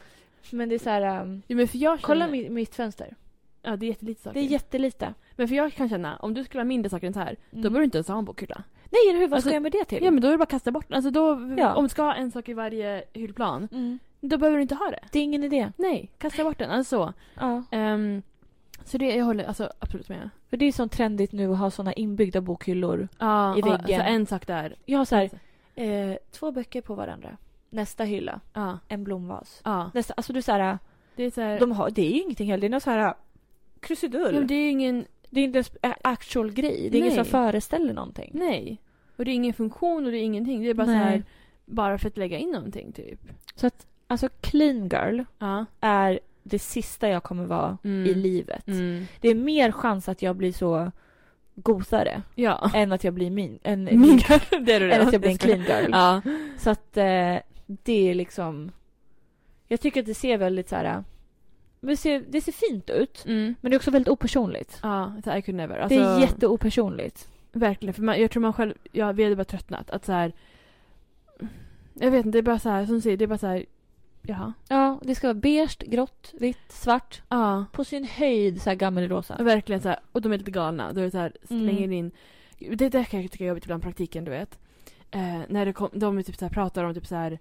[0.56, 3.14] Men det är så här, um, Jo, men för jag kolla känner, mitt, mitt fönster.
[3.62, 4.40] Ja, det är jättelite saker.
[4.40, 5.14] Det är jättelite.
[5.36, 7.62] Men för jag kan känna, om du skulle ha mindre saker än så här, Mm.
[7.62, 8.62] då behöver du inte ens ha en bokhylla.
[8.90, 9.28] Nej, eller hur?
[9.28, 10.04] Vad Alltså, ska jag med det till?
[10.04, 10.96] Ja, men då är det bara att kasta bort den.
[10.96, 11.74] Alltså då, Ja.
[11.74, 13.98] om du ska ha en sak i varje hyllplan, mm.
[14.20, 15.00] då behöver du inte ha det.
[15.12, 15.72] Det är ingen idé.
[15.76, 16.70] Nej, kasta bort den.
[16.70, 17.12] Alltså så.
[17.40, 17.62] Ja.
[17.70, 18.22] Ehm,
[18.84, 20.30] så det, jag håller alltså absolut med.
[20.50, 23.08] För det är så trendigt nu att ha såna inbyggda bokhyllor.
[23.18, 24.00] Ja, I och väggen.
[24.00, 24.76] Så en sak där.
[24.86, 25.30] Jag har så här,
[25.74, 27.36] eh, två böcker på varandra.
[27.70, 28.78] Nästa hylla, Ja.
[28.88, 29.60] en blomvas.
[29.64, 29.90] Ja.
[29.94, 30.78] Nästa, alltså du så här,
[31.16, 32.60] Det är så här, de har, det är ju ingenting heller.
[32.60, 33.14] Det är någon så här
[33.80, 34.34] krusidull.
[34.34, 36.88] ja, det är ingen, Det är inte en actual grej.
[36.90, 37.14] Det är Nej.
[37.14, 38.30] som föreställer någonting.
[38.34, 38.80] nej.
[39.16, 40.62] Och det är ingen funktion och det är ingenting.
[40.62, 41.22] Det är bara så här,
[41.64, 43.20] bara för att lägga in någonting typ.
[43.54, 45.64] Så att, alltså clean girl Ja.
[45.80, 48.06] är det sista jag kommer vara Mm.
[48.10, 48.66] i livet.
[48.68, 49.04] Mm.
[49.20, 50.90] Det är mer chans att jag blir så
[51.54, 52.70] gosare Ja.
[52.74, 53.58] än att jag blir min.
[53.62, 55.90] En, Min girl, det är du än att jag blir en clean girl.
[55.92, 56.22] Ja.
[56.58, 58.72] Så att eh, det är liksom...
[59.68, 61.04] Jag tycker att det ser väldigt så här...
[61.86, 63.54] Det ser, det ser fint ut, Mm.
[63.60, 64.78] men det är också väldigt opersonligt.
[64.82, 65.76] Ja, I could never.
[65.76, 67.28] det Alltså, är jätteopersonligt.
[67.52, 69.90] Verkligen, för man, jag tror man själv, ja, vi hade bara tröttnat.
[69.90, 70.32] Att så här,
[71.94, 73.46] jag vet inte, det är bara så här, som du säger, det är bara så
[73.46, 73.64] här,
[74.26, 74.52] Jaha.
[74.68, 77.22] Ja, det ska vara beige, grått, vitt, svart.
[77.28, 77.64] Ja.
[77.72, 79.36] På sin höjd så här gammelrosa.
[79.42, 80.92] Verkligen så här, och de är lite galna.
[80.92, 81.92] Då är det så här, slänger Mm.
[81.92, 82.10] in...
[82.76, 84.58] Det där kan jag tycka är jobbigt ibland, praktiken, du vet.
[85.10, 87.38] Eh, när det kom, de är typ så här, pratar om typ så här...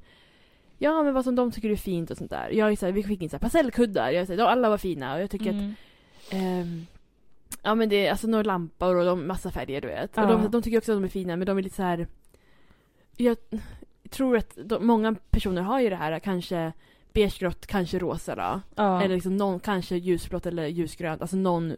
[0.83, 2.49] Ja, men vad som de tycker är fint och sånt där.
[2.49, 4.11] Jag är så här, vi fick in så här pastellkuddar.
[4.11, 5.55] Jag är så här, de, alla var fina och jag tycker att...
[5.55, 5.73] Mm.
[6.31, 6.85] ehm,
[7.63, 10.17] ja, men det är alltså några lampor och de, massa färger, du vet.
[10.17, 10.27] Och Ja.
[10.27, 12.07] de, de tycker också att de är fina, men de är lite så här...
[13.17, 13.37] Jag
[14.09, 16.73] tror att de, många personer har ju det här, kanske
[17.13, 18.61] beigegrått, kanske rosa då.
[18.75, 19.01] Ja.
[19.03, 21.21] Eller liksom någon, kanske ljusblått eller ljusgrönt.
[21.21, 21.75] Alltså någon,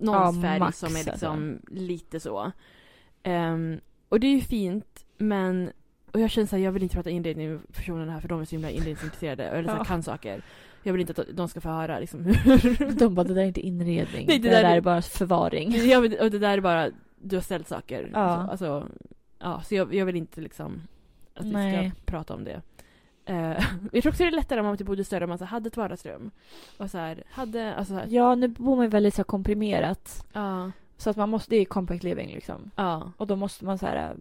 [0.00, 1.10] någons Ja, färg max, som är alltså.
[1.12, 2.52] liksom lite så.
[3.22, 5.70] Ehm, och det är ju fint, men...
[6.12, 8.44] Och jag känner såhär, jag vill inte prata inredning med personerna här för de är
[8.44, 9.84] så himla inredningsintresserade eller så Ja.
[9.84, 10.42] kan saker.
[10.82, 12.94] Jag vill inte att de ska få höra liksom hur...
[12.98, 14.26] De bara, det där är inte inredning.
[14.28, 15.70] Nej, det, det där där är- är bara förvaring.
[16.02, 16.90] vill, och det där är bara,
[17.22, 18.10] du har ställt saker.
[18.12, 18.44] Ja.
[18.44, 18.88] Så, alltså,
[19.38, 20.82] ja, så jag, jag vill inte liksom
[21.34, 21.90] att vi Nej.
[21.90, 22.62] ska prata om det.
[23.30, 23.36] Uh,
[23.92, 25.50] jag tror också det är lättare om man typ bodde större, om man så här,
[25.50, 26.30] hade ett vardagsrum.
[26.76, 29.24] Och så här, hade, alltså så här, Ja, nu bor man ju väldigt så här
[29.24, 30.26] komprimerat.
[30.32, 32.70] ja, Så att man måste, det är compact living liksom.
[32.76, 33.12] ja.
[33.16, 34.16] Och då måste man så här äh,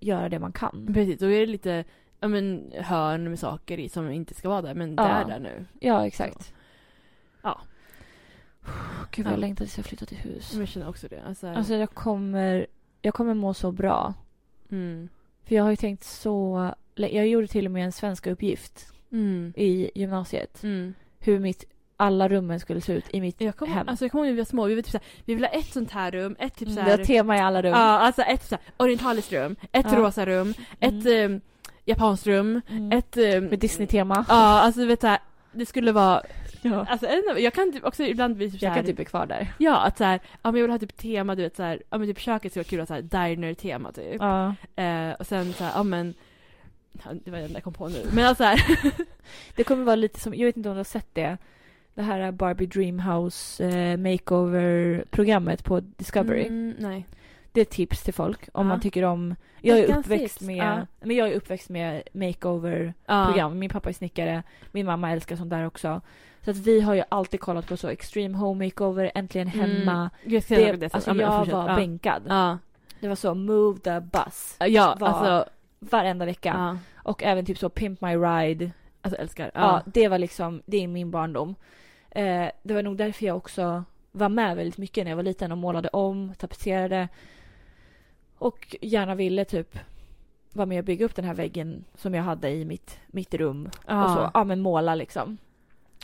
[0.00, 0.90] göra det man kan.
[0.94, 1.84] Precis, då är det lite
[2.20, 5.08] ja, men, hörn med saker i som inte ska vara där, men det Ja.
[5.08, 5.66] är där nu.
[5.80, 6.54] Ja, exakt.
[7.42, 7.60] Ja.
[9.10, 9.40] Gud vad jag Ja.
[9.40, 10.54] längtar tills jag flyttar till hus.
[10.54, 11.22] Jag känner också det.
[11.22, 12.66] Alltså, Alltså jag kommer,
[13.02, 14.14] jag kommer må så bra.
[14.70, 15.08] mm.
[15.44, 16.70] För jag har ju tänkt så...
[16.94, 19.52] Jag gjorde till och med en svenska uppgift Mm.
[19.56, 20.62] i gymnasiet.
[20.62, 20.94] Mm.
[21.18, 21.64] Hur mitt,
[22.00, 23.88] alla rummen skulle se ut i mitt Jag kommer hem.
[23.88, 25.54] alltså, jag kommer ihåg när vi var små, vi, var typ såhär, vi ville ha
[25.54, 26.90] ett sånt här rum, ett typ Mm, såhär...
[26.90, 27.70] det var tema i alla rum.
[27.72, 29.98] Ja, alltså ett såhär orientaliskt rum, ett Ja.
[29.98, 31.40] rosa rum, ett um,
[31.84, 32.92] japanskt rum, Mm.
[32.92, 33.16] ett...
[33.16, 34.24] Um, Med Disney-tema.
[34.28, 35.18] Ja, alltså du vet såhär,
[35.52, 36.22] det skulle vara...
[36.62, 36.86] Ja.
[36.88, 38.74] Alltså jag, vet inte, jag kan typ också ibland bli typ Jag såhär...
[38.76, 39.52] kan typ bli kvar där.
[39.58, 42.08] Ja, att såhär, ja men jag vill ha typ tema, du vet såhär, ja men
[42.08, 44.16] typ köket skulle vara kul att ha såhär diner-tema typ.
[44.20, 44.54] Ja.
[44.76, 46.14] Eh, och sen såhär, ja men...
[47.04, 48.02] Ja, det var det enda jag kom på nu.
[48.12, 48.64] Men alltså här,
[49.56, 51.38] Det kommer vara lite som, jag vet inte om du har sett det.
[51.94, 56.46] Det här Barbie Dreamhouse eh, makeover-programmet på Discovery.
[56.46, 57.06] Mm, nej.
[57.52, 58.68] Det är ett tips till folk om Ja.
[58.68, 59.34] man tycker om...
[59.62, 60.86] Jag är uppväxt tips, med, ja.
[61.06, 63.34] men jag är uppväxt med makeover-program.
[63.36, 63.48] Ja.
[63.48, 66.00] Min pappa är snickare, min mamma älskar sånt där också.
[66.44, 69.92] Så att vi har ju alltid kollat på så Extreme Home Makeover, Äntligen Hemma.
[69.92, 70.08] Mm.
[70.24, 71.54] Jag, ska säga Det, det, alltså jag fortsätt.
[71.54, 72.22] var bänkad.
[72.28, 72.58] Ja.
[73.00, 74.56] Det var så Move the Bus.
[74.58, 75.44] Ja, Var- alltså...
[75.78, 76.48] Varenda vecka.
[76.56, 76.78] Ja.
[76.94, 78.70] Och även typ så Pimp My Ride.
[79.02, 79.50] Alltså älskar.
[79.54, 79.60] Ja.
[79.60, 79.82] Ja.
[79.92, 81.54] det var liksom, det är min barndom.
[82.10, 85.52] Eh, det var nog därför jag också var med väldigt mycket när jag var liten
[85.52, 87.08] och målade om, tapetserade.
[88.38, 89.78] Och gärna ville typ
[90.52, 93.70] vara med och bygga upp den här väggen som jag hade i mitt, mitt rum.
[93.86, 94.04] Ja.
[94.04, 95.38] Och så, ja men måla liksom.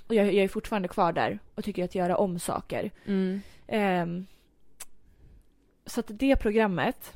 [0.06, 2.90] Och jag, jag är fortfarande kvar där och tycker att göra om saker.
[3.06, 3.40] Mm.
[3.66, 4.26] Ehm,
[5.86, 7.14] så att det programmet,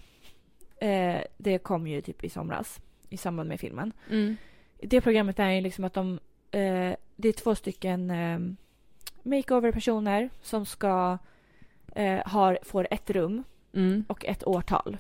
[0.80, 3.92] eh, det kom ju typ i somras i samband med filmen.
[4.10, 4.36] Mm.
[4.82, 6.12] Det programmet är ju liksom att de,
[6.50, 8.38] eh, det är två stycken eh,
[9.22, 11.18] makeover-personer som ska,
[11.94, 13.44] eh, har, får ett rum
[13.74, 14.04] Mm.
[14.08, 14.96] och ett årtal.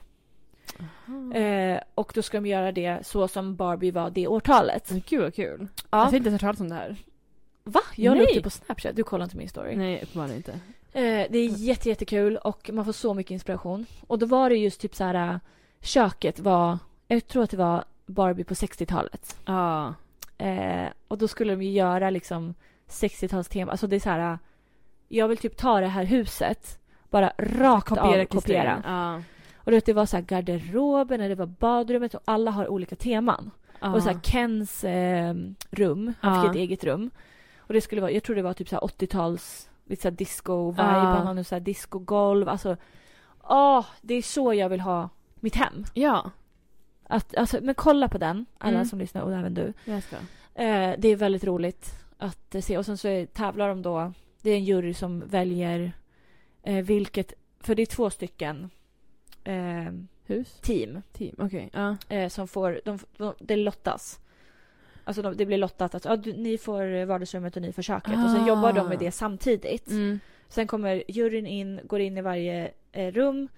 [1.34, 4.90] Eh, och då ska de göra det så som Barbie var det årtalet.
[4.90, 5.68] Men gud vad kul.
[5.76, 5.84] Ja.
[5.90, 6.96] Jag har inte hört talas om det här.
[7.64, 7.80] Va?
[7.96, 8.96] Jag la upp det på Snapchat.
[8.96, 9.76] Du kollar inte min story.
[9.76, 10.52] Nej, uppenbarligen inte.
[10.92, 13.86] Eh, det är jätte, jättekul och man får så mycket inspiration.
[14.06, 15.36] Och då var det just typ så här äh,
[15.80, 16.78] köket var,
[17.08, 19.36] jag tror att det var Barbie på 60-talet.
[19.44, 19.94] Ja.
[20.38, 22.54] Eh, och då skulle de ju göra liksom
[22.90, 23.70] 60-talstema.
[23.70, 24.38] Alltså det är så här, äh,
[25.08, 26.78] jag vill typ ta det här huset,
[27.10, 28.82] bara rakt av kopiera.
[28.86, 29.22] Ja.
[29.56, 32.96] Och du vet, det var så här garderoben, det var badrummet och alla har olika
[32.96, 33.50] teman.
[33.80, 33.92] Ja.
[33.94, 35.34] Och så här Kens eh,
[35.70, 36.42] rum, han Ja.
[36.42, 37.10] fick ett eget rum.
[37.58, 40.74] Och det skulle vara, jag tror det var typ så här 80-tals, lite så disco-vibe,
[40.82, 41.22] Ja.
[41.24, 42.48] han nu så här disco-golv.
[42.48, 42.76] Alltså,
[43.42, 45.84] åh, det är så jag vill ha mitt hem.
[45.94, 46.30] Ja.
[47.08, 48.84] Att, alltså, men kolla på den, alla Mm.
[48.88, 49.72] som lyssnar och även du.
[49.84, 50.16] Jag ska.
[50.62, 52.78] Eh, det är väldigt roligt att eh, se.
[52.78, 54.12] Och sen så är, tävlar de då,
[54.42, 55.92] det är en jury som väljer
[56.62, 58.70] eh, vilket, för det är två stycken
[59.44, 59.92] eh,
[60.26, 60.58] Hus?
[60.62, 61.34] team Team.
[61.38, 61.70] Okej.
[61.72, 61.96] Ja.
[62.08, 64.20] eh, som får, de, de, det lottas.
[65.04, 68.14] Alltså de, det blir lottat att ja, du, ni får vardagsrummet och ni får köket.
[68.24, 68.48] Och sen Ah.
[68.48, 69.90] jobbar de med det samtidigt.
[69.90, 70.20] Mm.
[70.48, 73.48] Sen kommer juryn in, går in i varje eh, rum,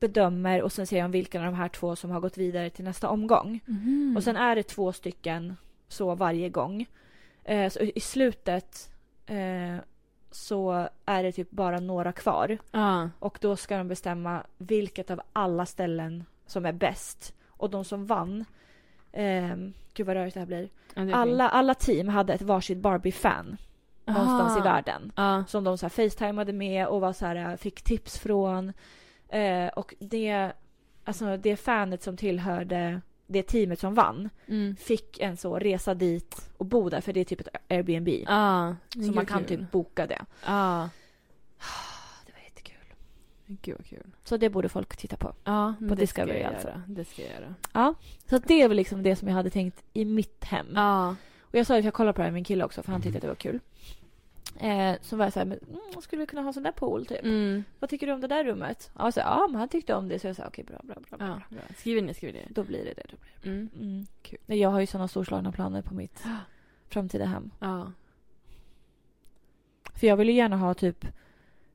[0.00, 2.84] bedömer och sen ser de vilka av de här två som har gått vidare till
[2.84, 3.60] nästa omgång.
[3.66, 4.14] Mhm.
[4.16, 5.56] Och sen är det två stycken
[5.88, 6.86] så varje gång.
[7.44, 8.90] Eh, så i slutet
[9.26, 9.76] eh,
[10.30, 12.58] så är det typ bara några kvar.
[12.70, 13.10] Ja.
[13.18, 17.34] Och då ska de bestämma vilket av alla ställen som är bäst.
[17.48, 18.44] Och de som vann,
[19.12, 19.56] eh,
[19.94, 20.68] gud vad rörigt det här blir.
[20.94, 23.56] Det Alla, alla team hade ett varsitt Barbie-fan
[24.04, 24.64] någonstans i Ah.
[24.64, 25.12] världen.
[25.16, 25.44] Ja.
[25.48, 28.72] Som de så här facetimade med och var så här, fick tips från.
[29.28, 30.52] Eh, och det,
[31.04, 33.00] alltså det fanet som tillhörde
[33.32, 34.76] det teamet som vann Mm.
[34.76, 38.08] fick en så resa dit och bo där för det är typ ett Airbnb.
[38.08, 38.76] Ja.
[38.92, 40.24] så man kan typ boka det.
[40.46, 40.88] Ja.
[42.26, 42.94] Det var jättekul.
[43.46, 44.06] Gud vad kul.
[44.24, 45.32] Så det borde folk titta på.
[45.44, 46.68] Ja, På det ska jag alltså.
[46.68, 46.82] göra.
[46.86, 47.54] Det ska jag göra.
[47.72, 47.94] Ja.
[48.30, 50.66] Så det är väl liksom det som jag hade tänkt i mitt hem.
[50.74, 51.16] Ja.
[51.40, 53.02] Och jag sa att jag kollade på det här med min kille också för han
[53.02, 53.60] tyckte att det var kul.
[54.60, 57.24] Eh, så var jag såhär, men, mm, skulle vi kunna ha sån där pool typ?
[57.24, 57.64] Mm.
[57.78, 58.90] Vad tycker du om det där rummet?
[58.98, 61.18] Ja, så, ja men han tyckte om det så jag sa okej bra, bra, bra.
[61.18, 61.26] bra.
[61.26, 61.62] Ja, bra.
[61.76, 62.46] Skriv ner, skriv ner.
[62.50, 63.02] Då blir det det.
[63.10, 63.68] Då blir Mm.
[63.74, 63.80] det.
[63.84, 64.06] Mm.
[64.22, 64.38] Kul.
[64.46, 66.22] Men Jag har ju sådana storslagna planer på mitt
[66.88, 67.50] framtida hem.
[67.58, 67.92] Ja.
[69.94, 71.06] För jag vill ju gärna ha typ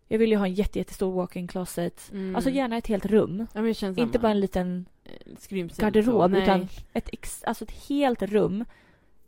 [0.07, 2.09] jag vill ju ha en jätte, jättestor walk-in closet.
[2.11, 2.35] Mm.
[2.35, 3.47] Alltså gärna ett helt rum.
[3.53, 4.07] Ja, Inte samma.
[4.19, 5.85] bara en liten Eh, Skrymsel.
[5.85, 6.37] garderob så.
[6.37, 8.65] Utan ett, ex, alltså ett helt rum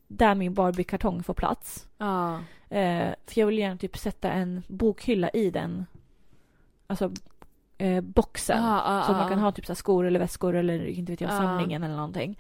[0.08, 1.88] där min Barbie-kartong får plats.
[1.98, 2.36] Ja.
[2.70, 5.86] Eh, för jag vill gärna typ sätta en bokhylla i den.
[6.88, 7.12] Alltså
[7.78, 8.64] eh, boxen.
[8.64, 11.32] Ja, ja, så man kan ha typ så skor eller väskor eller inte vet jag,
[11.32, 11.38] Ja.
[11.38, 12.40] samlingen eller någonting.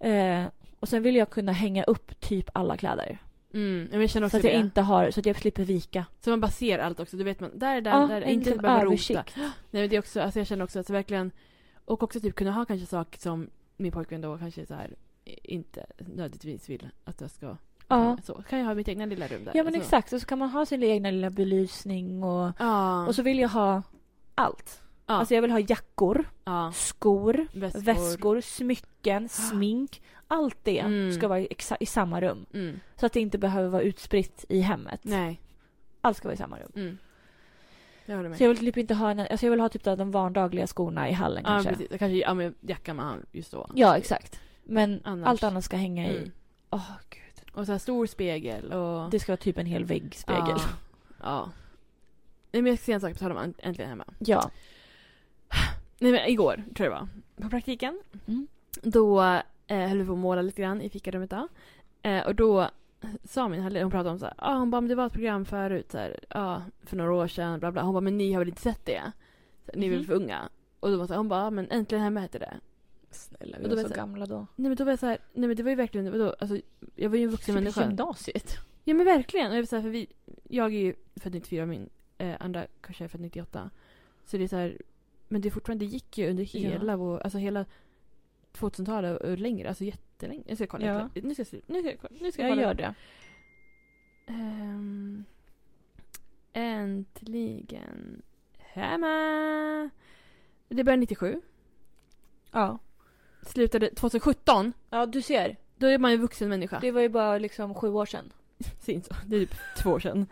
[0.00, 0.44] Eh,
[0.80, 3.18] och sen vill jag kunna hänga upp typ alla kläder.
[3.54, 4.08] Mm.
[4.08, 4.56] Så att jag det.
[4.56, 6.04] inte har, så att jag slipper vika.
[6.20, 7.16] Så man bara ser allt också.
[7.16, 8.22] Då vet man, där är där, där.
[8.22, 9.24] Inte liten behöva rota.
[9.36, 11.30] Nej men det är också, alltså jag känner också att så verkligen,
[11.84, 15.86] och också typ kunna ha kanske saker som min pojkvän då kanske så här inte
[15.98, 17.56] nödvändigtvis vill att jag ska
[17.88, 18.16] Ja.
[18.22, 18.42] så.
[18.48, 19.52] Kan jag ha mitt egna lilla rum där?
[19.54, 19.80] Ja men så.
[19.80, 23.06] exakt, och så kan man ha sin egna lilla belysning och, Ja.
[23.06, 23.82] och så vill jag ha
[24.34, 24.82] allt.
[25.06, 25.14] ja.
[25.14, 26.72] Alltså jag vill ha jackor, ja.
[26.74, 27.80] skor, Väskor.
[27.80, 30.02] väskor, smycken, smink.
[30.28, 31.12] Allt det Mm.
[31.12, 31.48] ska vara i,
[31.80, 32.46] i samma rum.
[32.54, 32.80] Mm.
[32.96, 35.00] Så att det inte behöver vara utspritt i hemmet.
[35.02, 35.40] Nej.
[36.00, 36.72] Allt ska vara i samma rum.
[36.74, 36.98] Mm.
[38.06, 38.36] Jag.
[38.36, 41.08] Så jag vill typ inte ha en, alltså jag vill ha typ de vardagliga skorna
[41.08, 41.70] i hallen ja, kanske.
[41.70, 41.88] precis.
[41.88, 43.70] Kanske ja, men jacka man har just då.
[43.74, 44.40] Ja exakt.
[44.70, 46.16] Men Annars- allt annat ska hänga i.
[46.18, 46.30] Mm.
[46.70, 47.54] Åh gud.
[47.54, 49.10] Och så här stor spegel och...
[49.10, 50.56] Det ska vara typ en hel väggspegel.
[50.58, 50.62] Ja.
[51.22, 51.50] ja.
[52.52, 54.04] Nej men jag ska säga en sak på tal om Äntligen Hemma.
[54.18, 54.50] Ja.
[55.98, 57.08] Nej men igår, tror jag det var.
[57.44, 58.00] På praktiken.
[58.26, 58.46] Mm.
[58.82, 59.22] Då
[59.66, 61.48] eh, höll vi på att måla lite grann i fikarummet då.
[62.02, 62.70] Eh, och då
[63.24, 65.12] sa min handledare, hon pratade om så här, ah, hon bara, men det var ett
[65.12, 67.82] program förut, så här, ah, för några år sedan, bla bla.
[67.82, 69.02] Hon bara, men ni har väl inte sett det?
[69.66, 70.06] Så, ni är väl Mhm.
[70.06, 70.48] för unga?
[70.80, 72.54] Och då var så här, hon bara, men Äntligen Hemma hette det.
[73.10, 74.36] Snälla, vi var så gamla då.
[74.56, 76.60] Nej men då var jag så här, nej men det var ju verkligen, vadå, alltså,
[76.96, 77.84] jag var ju en vuxen människa.
[77.86, 78.56] gymnasiet.
[78.84, 79.50] Ja men verkligen.
[79.50, 80.06] Och jag, var så här, för vi,
[80.48, 81.88] jag är ju född 94 och min
[82.18, 83.70] eh, andra kanske är född 98.
[84.24, 84.76] Så det är så här,
[85.28, 86.70] men det fortfarande det gick ju under Ja.
[86.70, 87.64] hela vår, alltså hela
[88.52, 90.42] 2000-talet och längre, alltså jättelänge.
[90.46, 90.86] Jag ska kolla.
[90.86, 91.08] Ja.
[91.22, 92.22] Nu ska jag, nu ska jag.
[92.22, 92.62] Nu ska jag Jag kolla.
[92.62, 92.94] gör det.
[94.26, 95.24] Ehm,
[96.52, 98.22] äntligen
[98.58, 99.90] hemma.
[100.68, 101.40] Det började 97.
[102.52, 102.78] Ja.
[103.42, 104.72] Slutade 2017.
[104.90, 105.56] Ja, du ser.
[105.76, 106.80] Då är man ju vuxen människa.
[106.80, 108.32] Det var ju bara liksom sju år sedan.
[108.80, 109.14] Syns så.
[109.26, 110.26] Det är typ två år sedan.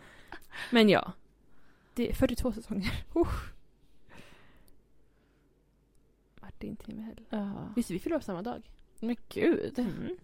[0.71, 1.13] Men ja.
[1.95, 3.05] Det är 42 säsonger.
[3.17, 3.53] Usch.
[6.41, 7.21] Martin Timell.
[7.31, 7.73] Ja.
[7.77, 8.63] Visst, vi upp samma dag.
[9.01, 9.79] Men gud.
[9.79, 10.17] Mm.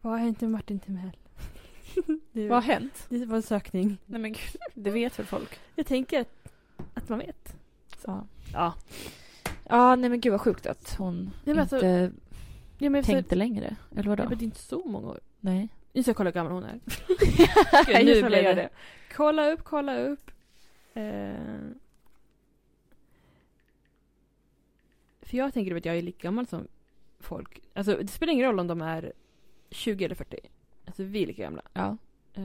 [0.00, 1.16] Vad har hänt med Martin Timell?
[2.32, 3.06] det, Vad har hänt?
[3.08, 3.98] det var en sökning.
[4.06, 5.60] Nej men gud, det vet väl folk.
[5.74, 6.52] Jag tänker att,
[6.94, 7.54] att man vet.
[8.06, 8.26] Ja.
[8.52, 8.74] Ja.
[9.70, 12.12] Ja, nej men gud vad sjukt att hon men alltså, inte
[12.82, 13.76] Ja, men tänkte längre.
[13.96, 14.22] Eller vadå?
[14.22, 15.20] Ja, men det är inte så många år.
[15.40, 15.68] Nej.
[15.92, 16.80] Nu ska jag kolla hur gammal hon är.
[17.86, 18.62] Gud, nu jag det.
[18.62, 18.68] det.
[19.16, 20.30] Kolla upp, kolla upp.
[20.94, 21.34] Eh,
[25.22, 26.68] för jag tänker att jag är lika gammal som
[27.18, 27.60] folk.
[27.74, 29.12] Alltså det spelar ingen roll om de är
[29.70, 30.38] 20 eller 40.
[30.86, 31.62] Alltså vi är lika gamla.
[31.72, 31.96] Ja.
[32.34, 32.42] Eh,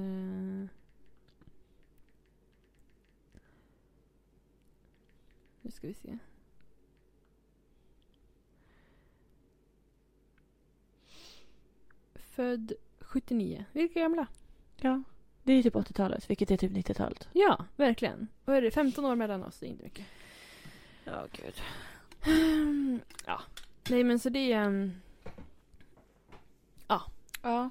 [5.62, 6.18] nu ska vi se.
[12.36, 13.66] Född 79.
[13.72, 14.28] Vi är lika gamla.
[14.78, 15.04] Ja.
[15.44, 17.28] Det är ju typ 80-talet, vilket är typ 90-talet.
[17.34, 18.28] Ja, verkligen.
[18.46, 18.72] Vad är det?
[18.72, 20.06] 15 år mellan oss, det är inte mycket.
[21.04, 21.62] Ja, gud.
[23.26, 23.42] Ja.
[23.90, 24.66] Nej men så det är...
[24.66, 24.92] Um,
[26.88, 27.70] Ja.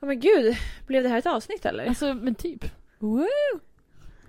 [0.00, 0.56] Ja men gud,
[0.86, 1.86] blev det här ett avsnitt eller?
[1.86, 2.64] alltså men typ.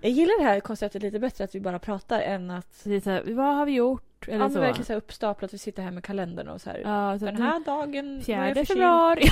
[0.02, 2.84] Jag gillar det här konceptet lite bättre, att vi bara pratar än att...
[2.84, 4.09] Det är så här, vad har vi gjort?
[4.28, 4.59] Eller men så.
[4.59, 6.82] verkligen så här uppstaplat, vi sitter här med kalendern och så här.
[6.84, 9.24] Ja, så Den här dagen Fjärde februari.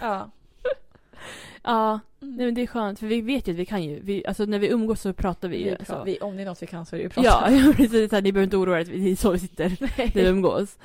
[0.00, 0.30] Ja.
[1.62, 2.36] ja, Mm.
[2.36, 4.00] nej men det är skönt för vi vet ju att vi kan ju.
[4.00, 5.70] Vi, alltså när vi umgås så pratar vi ju.
[5.70, 5.84] Vi, så.
[5.84, 7.28] pratar, vi, om det är något vi kan så är det ju prata.
[7.50, 8.10] Ja, precis.
[8.10, 9.68] Så här, ni behöver inte oroa er, att vi- så vi sitter
[10.14, 10.78] när vi umgås.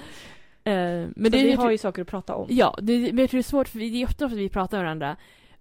[0.64, 2.48] Eh, men Men det vi ju har ju saker att prata om.
[2.50, 4.50] Ja, det, men jag tror det är svårt för vi- det är ofta att vi
[4.50, 5.16] pratar med varandra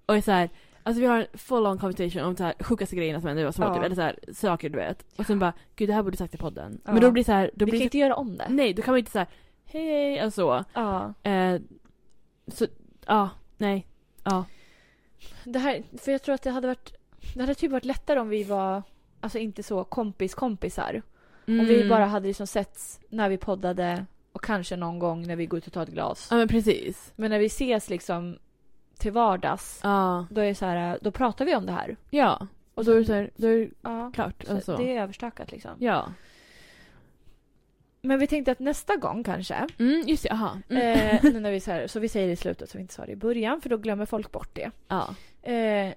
[0.06, 0.48] och är så här,
[0.82, 3.58] alltså vi har en full on conversation om så här sjukaste grejerna som händer vårt
[3.58, 3.74] Ja.
[3.74, 5.04] liv, eller så här, saker du vet.
[5.16, 6.80] Och sen bara, gud det här borde du sagt i podden.
[6.84, 6.92] Ja.
[6.92, 8.46] Men då blir det så här, då vi blir kan det inte göra om det.
[8.48, 9.26] Nej, då kan man inte säga
[9.64, 10.64] hej hej, alltså så.
[10.74, 11.14] Ja.
[11.30, 11.60] Eh,
[12.48, 12.66] så,
[13.06, 13.86] ja, nej,
[14.24, 14.44] ja.
[15.44, 16.94] Det här, för jag tror att det hade varit...
[17.34, 18.82] Det hade typ varit lättare om vi var,
[19.20, 21.02] alltså inte så kompis-kompisar.
[21.46, 21.88] Om vi Mm.
[21.88, 25.66] bara hade liksom setts när vi poddade Och kanske någon gång när vi går ut
[25.66, 26.28] och tar ett glas.
[26.30, 27.12] Ja men precis.
[27.16, 28.38] Men när vi ses liksom
[29.02, 30.26] till vardags, Ja.
[30.30, 31.96] då är det så här, då pratar vi om det här.
[32.10, 32.46] Ja.
[32.74, 34.44] Och då är det så här, då är det Ja, klart.
[34.46, 34.76] så Alltså.
[34.76, 35.70] det är överstökat liksom.
[35.78, 36.12] Ja.
[38.02, 40.58] Men vi tänkte att nästa gång kanske, Mm, just det, aha.
[40.68, 40.82] Mm.
[41.26, 43.06] eh, när vi så, här, så vi säger det i slutet så vi inte sa
[43.06, 44.70] det i början för då glömmer folk bort det.
[44.88, 45.14] Ja.
[45.52, 45.94] Eh,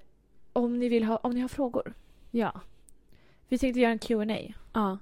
[0.54, 1.94] om, ni vill ha, om ni har frågor.
[2.32, 2.52] Ja.
[3.50, 4.54] Vi tänkte göra en Q&A.
[4.74, 4.98] Ja.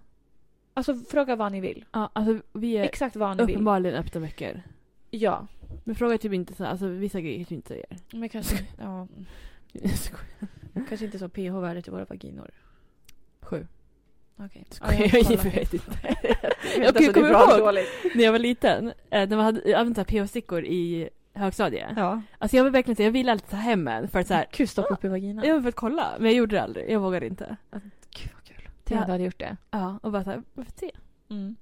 [0.73, 1.85] Alltså fråga vad ni vill.
[1.91, 3.55] Ja, alltså vi är Exakt vad ni vill.
[3.55, 4.61] uppenbarligen öppna veckor.
[5.09, 5.47] Ja.
[5.83, 7.85] Men fråga typ inte så, alltså vissa grejer typ inte säger.
[8.13, 9.07] Men kanske, ja,
[9.71, 10.49] Jag skojar.
[10.87, 12.49] kanske inte så pH-värdet i våra vaginor.
[13.41, 13.67] Sju.
[14.37, 14.65] Okej.
[14.69, 16.15] Skojar, Ja, jag vet inte.
[16.77, 17.85] Jag inte, kommer det ihåg.
[18.15, 21.91] När jag var liten, eh, när man hade, jag använde pH-stickor i högstadiet.
[21.97, 22.21] Ja.
[22.37, 24.45] Alltså jag var verkligen så, jag ville alltid ta hem en för att så här,
[24.51, 25.45] Kul, stoppa upp i vaginan.
[25.47, 26.89] jag var för att kolla, men jag gjorde det aldrig.
[26.91, 27.57] Jag vågade inte.
[27.71, 28.69] Gud vad kul.
[28.83, 29.57] Tänk om du hade gjort det.
[29.71, 30.91] Ja, och bara såhär, varför se?
[31.29, 31.55] Mm.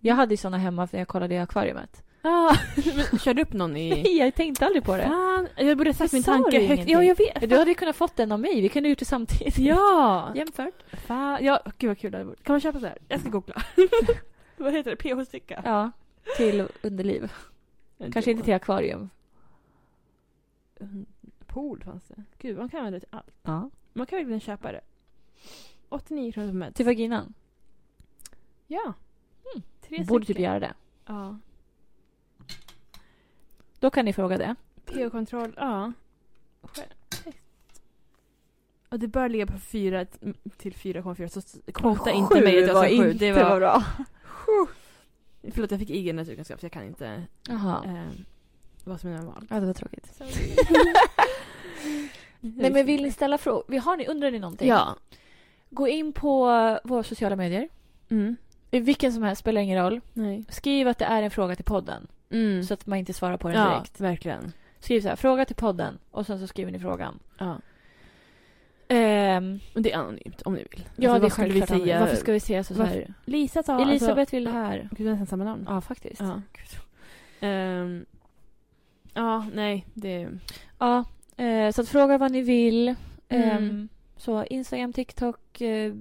[0.00, 2.02] Jag hade ju såna hemma när jag kollade i akvariet.
[2.28, 2.56] Ah,
[3.10, 3.90] men körde upp någon i...
[4.02, 5.02] Nej, jag tänkte aldrig på det.
[5.02, 6.88] Fan, jag borde sagt min tanke du högt.
[6.88, 7.50] Ja, jag vet.
[7.50, 8.60] Du hade ju kunnat fått den av mig.
[8.60, 9.58] Vi kunde ha gjort det samtidigt.
[9.58, 10.32] Ja!
[10.36, 10.74] Jämfört.
[11.06, 12.42] Fan, ja, gud vad kul det hade varit.
[12.42, 12.98] Kan man köpa så här?
[13.08, 13.62] Jag ska googla.
[14.56, 14.96] vad heter det?
[14.96, 15.62] PH-sticka?
[15.64, 15.90] Ja.
[16.36, 17.32] Till underliv.
[18.12, 19.10] Kanske inte till akvarium.
[21.46, 22.22] Pool fanns det.
[22.38, 23.34] Gud, man kan använda det till allt.
[23.42, 23.70] Ja.
[23.92, 24.80] Man kan verkligen köpa det.
[25.88, 26.74] 89 kronor per med.
[26.74, 27.34] Till vaginan.
[28.66, 28.92] Ja.
[29.54, 29.62] Mm.
[29.88, 30.44] Tre Borde typ stycken.
[30.44, 30.74] göra det.
[31.06, 31.38] Ja.
[33.80, 34.54] Då kan ni fråga det.
[34.86, 35.92] PH-kontroll, ja.
[38.88, 40.04] Och det bör ligga på 4
[40.56, 42.94] till 4,4 så quota inte mig att jag var sa 7.
[42.94, 43.58] inte Det var...
[43.58, 43.84] bra.
[45.52, 47.84] Förlåt, jag fick IG naturkunskap så jag kan inte Jaha.
[47.84, 48.20] eh,
[48.84, 49.46] vad som är normalt.
[49.50, 50.20] Ja, det var tråkigt.
[52.40, 53.78] Nej, men vill ni ställa frågor?
[53.80, 54.68] Har ni, undrar ni någonting?
[54.68, 54.96] Ja.
[55.70, 56.44] Gå in på
[56.84, 57.68] våra sociala medier.
[58.08, 58.36] Mm.
[58.70, 60.00] Vilken som helst, spelar ingen roll.
[60.12, 60.44] Nej.
[60.48, 62.06] Skriv att det är en fråga till podden.
[62.30, 62.62] Mm.
[62.62, 64.00] Så att man inte svarar på den ja, direkt.
[64.00, 64.52] verkligen.
[64.80, 65.98] Skriv så här, fråga till podden.
[66.10, 67.18] Och sen så skriver ni frågan.
[67.38, 67.58] Ja.
[68.88, 70.88] Ehm, det är anonymt om ni vill.
[70.96, 72.00] ja, Alltså, det är vi säga?
[72.00, 73.14] Varför ska vi säga så, så här?
[73.24, 73.82] Lisa sa...
[73.82, 74.80] Elisabeth vill det här.
[74.80, 75.64] Alltså, gud, är nästan samma namn.
[75.68, 76.20] Ja, faktiskt.
[76.20, 76.42] Ja.
[77.40, 78.06] Ehm,
[79.14, 80.28] ja, nej, det...
[80.78, 81.04] Ja,
[81.36, 82.88] eh, så att fråga vad ni vill.
[83.28, 83.88] Ehm, Mm.
[84.16, 85.94] Så Instagram, TikTok, eh,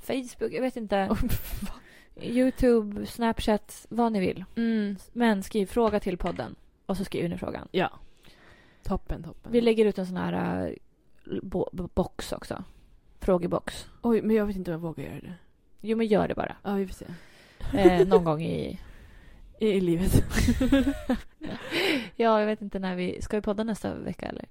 [0.00, 1.08] Facebook, jag vet inte.
[2.22, 4.44] Youtube, Snapchat, vad ni vill.
[4.56, 4.96] mm.
[5.12, 6.54] Men skriv fråga till podden.
[6.86, 7.68] Och så skriver ni frågan.
[7.72, 7.90] Ja.
[8.82, 9.52] Toppen, toppen.
[9.52, 10.74] Vi lägger ut en sån här eh,
[11.42, 12.64] bo- bo- box också.
[13.20, 13.86] Frågebox.
[14.02, 15.34] Oj, men jag vet inte om jag vågar göra det.
[15.80, 16.56] Jo, men gör det bara.
[16.62, 17.06] Ja, vi får se.
[17.78, 18.80] Eh, någon gång i...
[19.58, 20.24] I, i livet.
[22.16, 23.22] Ja, jag vet inte när vi...
[23.22, 24.44] Ska vi podda nästa vecka eller?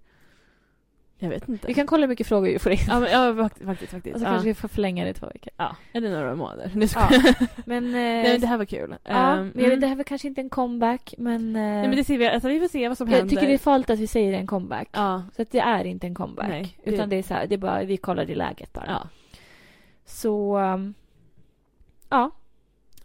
[1.19, 1.67] Jag vet inte.
[1.67, 2.77] Vi kan kolla hur mycket frågor vi får in.
[2.87, 3.65] Ja, men, ja faktiskt.
[3.65, 4.15] faktiskt, faktiskt.
[4.15, 4.29] Och så ja.
[4.29, 5.53] kanske vi får förlänga det i två veckor.
[5.57, 5.75] ja.
[5.93, 6.71] Eller några månader.
[6.75, 7.07] Nu ska Ja.
[7.11, 7.47] jag.
[7.65, 8.95] Men, eh, Nej, men det här var kul.
[9.03, 11.55] ja, Ehm, men jag vet, det här var kanske inte en comeback, men...
[11.55, 12.27] eh, Nej, men det ser vi.
[12.27, 13.35] Alltså, vi får se vad som jag händer.
[13.35, 14.89] tycker det är farligt att vi säger en comeback.
[14.91, 15.23] Ja.
[15.35, 16.49] Så att det är inte en comeback.
[16.49, 18.85] Nej, det- Utan det är så här, det är bara, vi kollar i läget bara.
[18.87, 19.07] Ja.
[20.05, 20.57] Så...
[20.57, 20.93] um,
[22.09, 22.31] ja,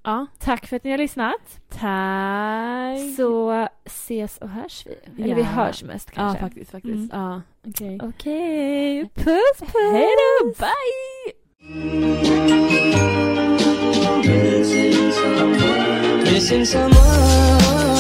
[0.05, 0.27] Ja.
[0.39, 1.61] tack för att ni har lyssnat.
[1.69, 3.17] Tack.
[3.17, 5.23] Så ses och hörs vi.
[5.23, 5.37] Eller Ja.
[5.37, 6.41] vi hörs mest Ja, kanske.
[6.41, 6.71] faktiskt.
[6.71, 6.95] faktiskt.
[6.95, 7.09] Mm.
[7.13, 7.99] Ja, okej.
[8.03, 9.93] Okej, puss puss!
[9.93, 10.09] Hej
[10.43, 10.75] då, bye!
[14.25, 16.25] Missing someone.
[16.33, 17.94] Missing someone.